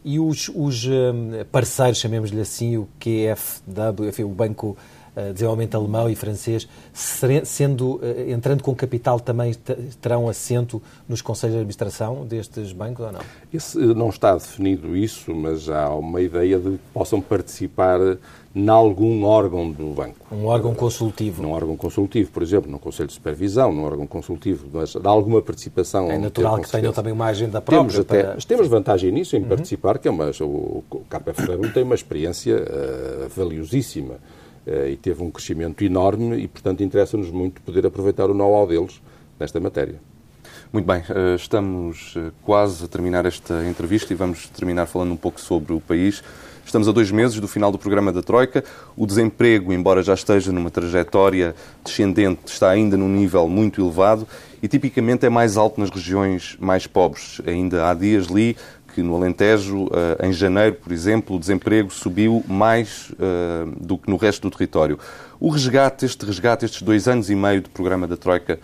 [0.05, 4.77] E os, os, eh, parceiros, chamemos-lhe assim, o QFW, enfim, o Banco
[5.33, 6.69] Desenvolvimento Alemão e Francês,
[7.45, 13.07] sendo, eh, entrando com capital, também te- terão assento nos conselhos de administração destes bancos
[13.07, 13.21] ou não?
[13.53, 17.99] Esse, não está definido isso, mas há uma ideia de que possam participar
[18.55, 20.17] em algum órgão do banco.
[20.33, 21.43] Um órgão consultivo.
[21.43, 25.41] Num órgão consultivo, por exemplo, num Conselho de Supervisão, num órgão consultivo, mas de alguma
[25.43, 26.11] participação.
[26.11, 28.21] É natural que tenham também uma agenda Temos, própria.
[28.21, 31.95] até, para- temos vantagem nisso, em participar, que é uma, o, o KFW tem uma
[31.95, 34.38] experiência eh, valiosíssima eh,
[34.91, 39.01] e teve um crescimento enorme e, portanto, interessa-nos muito poder aproveitar o know-how deles
[39.39, 40.01] nesta matéria.
[40.71, 45.17] Muito bem, eh, estamos eh, quase a terminar esta entrevista e vamos terminar falando um
[45.17, 46.23] pouco sobre o país.
[46.63, 48.63] Estamos a dois meses do final do programa da Troika.
[48.95, 54.29] O desemprego, embora já esteja numa trajetória descendente, está ainda num nível muito elevado
[54.63, 57.41] e tipicamente é mais alto nas regiões mais pobres.
[57.47, 58.55] Ainda há dias li
[58.99, 59.89] que no Alentejo,
[60.21, 63.13] em janeiro, por exemplo, o desemprego subiu mais
[63.81, 64.99] do que no resto do território.
[65.39, 68.59] O resgate, este resgate, estes dois anos e meio de programa da Troika,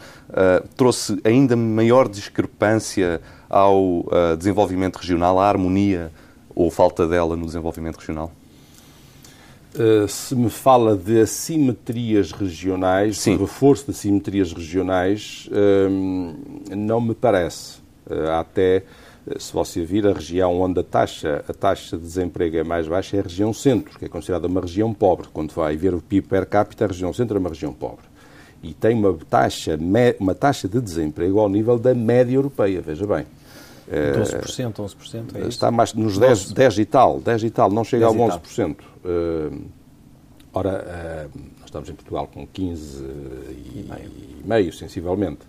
[0.77, 4.05] trouxe ainda maior discrepância ao
[4.37, 6.11] desenvolvimento regional, à harmonia
[6.53, 8.33] ou falta dela no desenvolvimento regional?
[9.75, 13.37] Uh, se me fala de assimetrias regionais, Sim.
[13.37, 17.83] de reforço de assimetrias regionais, uh, não me parece.
[18.07, 18.85] Uh, até,
[19.39, 23.17] se você vir, a região onde a taxa, a taxa de desemprego é mais baixa
[23.17, 25.29] é a região centro, que é considerada uma região pobre.
[25.33, 28.05] Quando vai ver o PIB per capita, a região centro é uma região pobre.
[28.63, 29.79] E tem uma taxa,
[30.21, 33.27] uma taxa de desemprego ao nível da média europeia, veja bem.
[33.91, 35.37] 12%, 11%?
[35.37, 38.77] É está mais nos 10, 10 e tal, 10 e tal, não chega ao 11%.
[39.05, 39.63] Uh,
[40.53, 45.41] ora, uh, nós estamos em Portugal com 15 e, e meio, sensivelmente.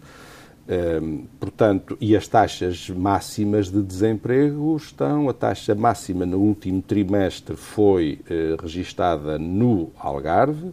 [0.68, 7.56] Uh, portanto, e as taxas máximas de desemprego estão, a taxa máxima no último trimestre
[7.56, 10.72] foi uh, registada no Algarve,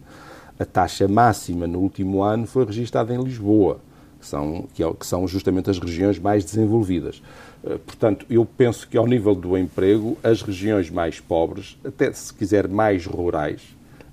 [0.59, 3.79] a taxa máxima no último ano foi registada em Lisboa,
[4.19, 7.21] que são, que, é, que são justamente as regiões mais desenvolvidas.
[7.63, 12.33] Eh, portanto, eu penso que ao nível do emprego, as regiões mais pobres, até se
[12.33, 13.61] quiser mais rurais,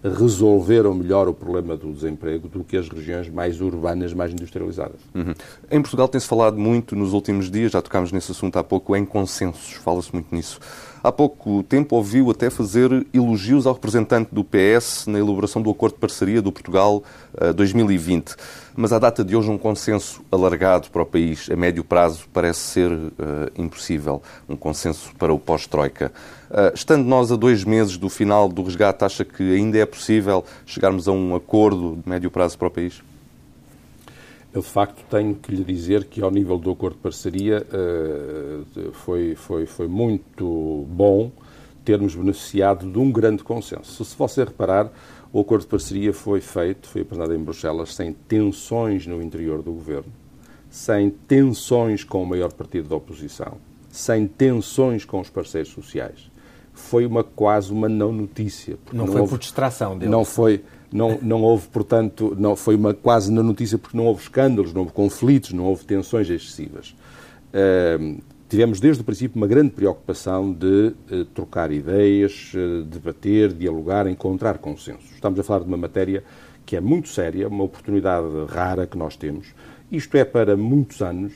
[0.02, 5.00] resolveram melhor o problema do desemprego do que as regiões mais urbanas, mais industrializadas.
[5.14, 5.34] Uhum.
[5.70, 9.04] Em Portugal tem-se falado muito nos últimos dias, já tocámos nesse assunto há pouco, em
[9.04, 10.58] consensos, fala-se muito nisso.
[11.02, 15.94] Há pouco tempo ouviu até fazer elogios ao representante do PS na elaboração do acordo
[15.94, 18.34] de parceria do Portugal uh, eh, 2020.
[18.76, 22.60] Mas à data de hoje, um consenso alargado para o país a médio prazo parece
[22.60, 23.10] ser uh,
[23.56, 24.22] impossível.
[24.46, 26.12] Um consenso para o pós-Troika.
[26.50, 30.44] Uh, estando nós a dois meses do final do resgate, acha que ainda é possível
[30.66, 33.00] chegarmos a um acordo de médio prazo para o país?
[34.52, 38.60] Eu, de facto, tenho que lhe dizer que, ao nível do acordo de parceria, eh,
[38.92, 41.30] foi, foi, foi muito bom
[41.84, 44.04] termos beneficiado de um grande consenso.
[44.04, 44.90] Se você reparar,
[45.32, 49.70] o acordo de parceria foi feito, foi apresentado em Bruxelas, sem tensões no interior do
[49.70, 50.12] governo,
[50.68, 53.56] sem tensões com o maior partido da oposição,
[53.88, 56.28] sem tensões com os parceiros sociais.
[56.72, 58.76] Foi uma quase uma não notícia.
[58.92, 60.10] Não, não, foi houve, por distração deles.
[60.10, 64.22] Não foi não, não houve, portanto, não, foi uma, quase na notícia porque não houve
[64.22, 66.94] escândalos, não houve conflitos, não houve tensões excessivas.
[67.52, 74.06] Uh, tivemos desde o princípio uma grande preocupação de uh, trocar ideias, uh, debater, dialogar,
[74.06, 75.12] encontrar consensos.
[75.12, 76.24] Estamos a falar de uma matéria
[76.66, 79.48] que é muito séria, uma oportunidade rara que nós temos.
[79.90, 81.32] Isto é para muitos anos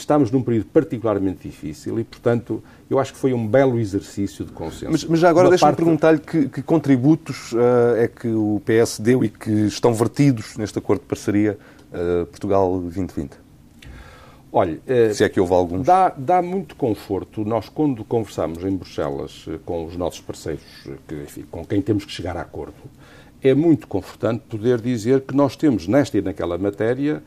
[0.00, 4.52] estamos num período particularmente difícil e, portanto, eu acho que foi um belo exercício de
[4.52, 4.90] consenso.
[4.90, 5.76] Mas, mas já agora deixa-me parte...
[5.76, 10.78] perguntar-lhe que, que, contributos uh, é que o PS deu e que estão vertidos neste
[10.78, 11.58] acordo de parceria
[11.92, 13.32] uh, Portugal 2020?
[14.50, 15.86] Olha, uh, se é que houve alguns.
[15.86, 17.44] Dá, dá muito conforto.
[17.44, 20.64] Nós, quando conversamos em Bruxelas com os nossos parceiros,
[21.06, 22.74] que, enfim, com quem temos que chegar a acordo,
[23.42, 27.22] é muito confortante poder dizer que nós temos, nesta e naquela matéria,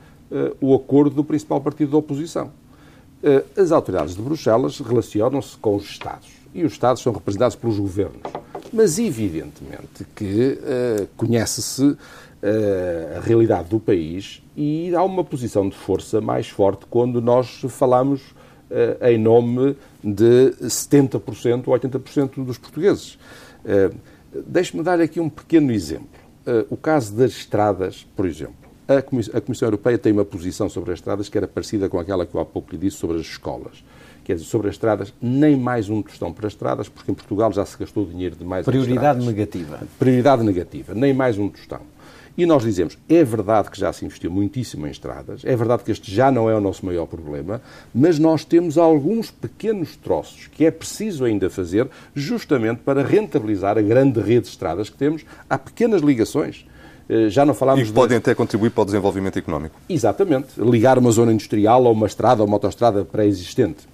[0.61, 2.51] o acordo do principal partido da oposição.
[3.23, 7.77] Eh, as autoridades de Bruxelas relacionam-se com os Estados e os Estados são representados pelos
[7.77, 8.21] governos.
[8.73, 11.97] Mas, evidentemente, que uh, conhece-se
[12.43, 18.33] a realidade do país e há uma posição de força mais forte quando nós falamos
[19.01, 23.19] em nome de 70% ou 80% dos portugueses.
[24.47, 26.07] Deixe-me dar aqui um pequeno exemplo.
[26.69, 28.60] o caso das estradas, por exemplo.
[28.97, 32.35] A Comissão Europeia tem uma posição sobre as estradas que era parecida com aquela que
[32.35, 33.83] eu há pouco lhe disse sobre as escolas.
[34.23, 37.51] Quer dizer, sobre as estradas, nem mais um tostão para as estradas, porque em Portugal
[37.51, 39.79] já se gastou dinheiro demais Prioridade negativa.
[39.97, 41.81] Prioridade negativa, nem mais um tostão.
[42.37, 45.91] E nós dizemos, é verdade que já se investiu muitíssimo em estradas, é verdade que
[45.91, 47.61] este já não é o nosso maior problema,
[47.93, 53.81] mas nós temos alguns pequenos troços que é preciso ainda fazer justamente para rentabilizar a
[53.81, 55.25] grande rede de estradas que temos.
[55.49, 56.65] Há pequenas ligações
[57.29, 57.81] já não falámos...
[57.81, 58.23] E que podem de...
[58.23, 59.75] até contribuir para o desenvolvimento económico.
[59.89, 60.49] Exatamente.
[60.57, 63.87] Ligar uma zona industrial a uma estrada ou uma autoestrada pré-existente.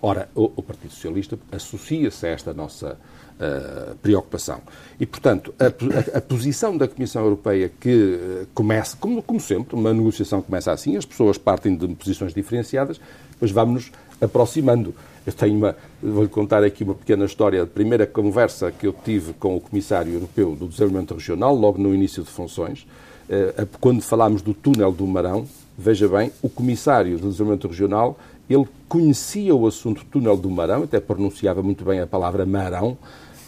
[0.00, 2.98] Ora, o, o, Partido Socialista associa-se a esta nossa
[3.40, 4.60] uh, preocupação.
[5.00, 9.74] E, portanto, a, a, a, posição da Comissão Europeia que uh, começa, como, como, sempre,
[9.74, 13.00] uma negociação começa assim, as pessoas partem de posições diferenciadas,
[13.40, 14.94] mas vamos nos aproximando.
[15.26, 17.62] Eu tenho uma, vou-lhe contar aqui uma pequena história.
[17.62, 21.94] A primeira conversa que eu tive com o Comissário Europeu do Desenvolvimento Regional, logo no
[21.94, 22.86] início de funções,
[23.28, 25.46] eh, quando falámos do túnel do Marão,
[25.78, 28.18] veja bem, o Comissário do Desenvolvimento Regional,
[28.48, 32.98] ele conhecia o assunto túnel do Marão, até pronunciava muito bem a palavra Marão,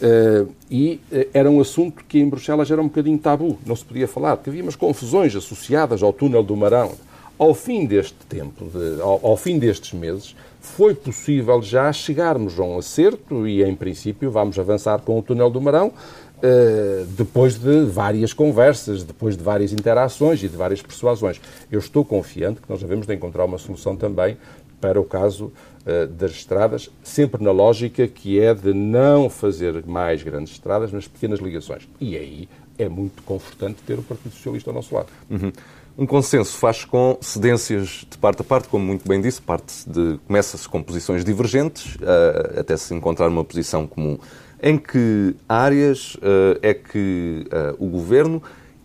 [0.01, 3.85] eh, e eh, era um assunto que em Bruxelas era um bocadinho tabu, não se
[3.85, 6.93] podia falar, porque havia umas confusões associadas ao túnel do Marão.
[7.37, 12.63] Ao fim deste tempo, de, ao, ao fim destes meses, foi possível já chegarmos a
[12.63, 15.93] um acerto e, em princípio, vamos avançar com o túnel do Marão,
[16.37, 21.41] Uh, depois de várias conversas, depois de várias interações e de várias persuasões.
[21.71, 24.37] Eu estou confiante que nós devemos de encontrar uma solução também
[24.79, 30.21] para o caso uh, das estradas, sempre na lógica que é de não fazer mais
[30.21, 31.89] grandes estradas, mas pequenas ligações.
[31.99, 35.07] E aí é muito confortante ter o Partido Socialista ao nosso lado.
[35.31, 35.51] Uhum.
[35.99, 40.19] Um consenso faz com cedências de parte a parte, como muito bem disse, parte de
[40.27, 44.19] começa-se com posições divergentes, uh, até se encontrar uma posição comum.
[44.61, 48.43] Em que áreas uh, é que uh, o Governo,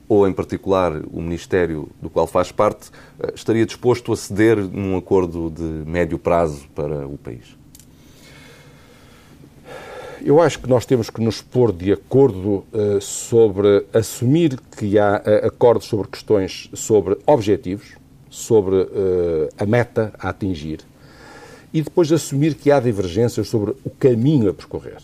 [0.09, 2.91] ou em particular o Ministério do qual faz parte,
[3.35, 7.62] estaria disposto a ceder num acordo de médio prazo para o país?
[10.25, 15.21] Eu acho que nós temos que nos pôr de acordo uh, sobre assumir que há
[15.21, 17.97] uh, acordos sobre questões sobre objetivos,
[18.31, 20.79] sobre uh, a meta a atingir,
[21.75, 24.99] e depois assumir que há divergências sobre o caminho a percorrer.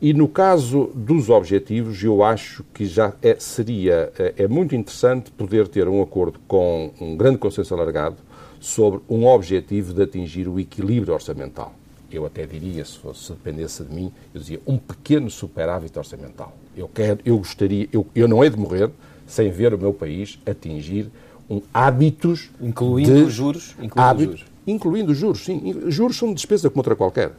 [0.00, 5.68] E no caso dos objetivos, eu acho que já é, seria é, muito interessante poder
[5.68, 8.16] ter um acordo com um grande consenso alargado
[8.58, 11.74] sobre um objetivo de atingir o equilíbrio orçamental
[12.10, 16.56] eu até diria, se, fosse, se dependesse de mim, eu dizia um pequeno superávit orçamental.
[16.76, 18.90] Eu, quero, eu gostaria, eu, eu não hei de morrer
[19.26, 21.10] sem ver o meu país atingir
[21.50, 22.50] um hábitos.
[22.60, 23.74] Incluindo de, os juros?
[23.80, 24.52] Incluindo hábito, os juros.
[24.66, 25.74] Incluindo os juros, sim.
[25.86, 27.32] Juros são despesa como outra qualquer.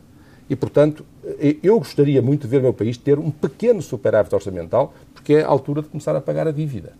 [0.49, 1.05] E, portanto,
[1.61, 5.43] eu gostaria muito de ver o meu país ter um pequeno superávit orçamental, porque é
[5.43, 6.93] a altura de começar a pagar a dívida.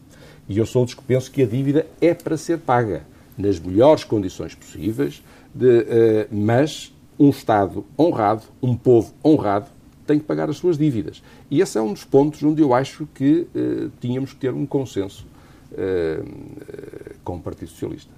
[0.47, 3.03] E eu sou dos que penso que a dívida é para ser paga
[3.35, 5.85] nas melhores condições possíveis, de, uh,
[6.29, 9.67] mas um Estado honrado, um povo honrado,
[10.07, 11.21] tem que pagar as suas dívidas.
[11.51, 14.65] E esse é um dos pontos onde eu acho que uh, tínhamos que ter um
[14.65, 15.27] consenso
[15.71, 18.11] uh, uh, com o Partido Socialista.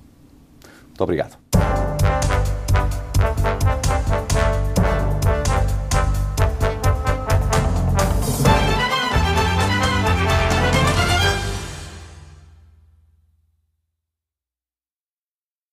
[0.87, 1.37] Muito obrigado.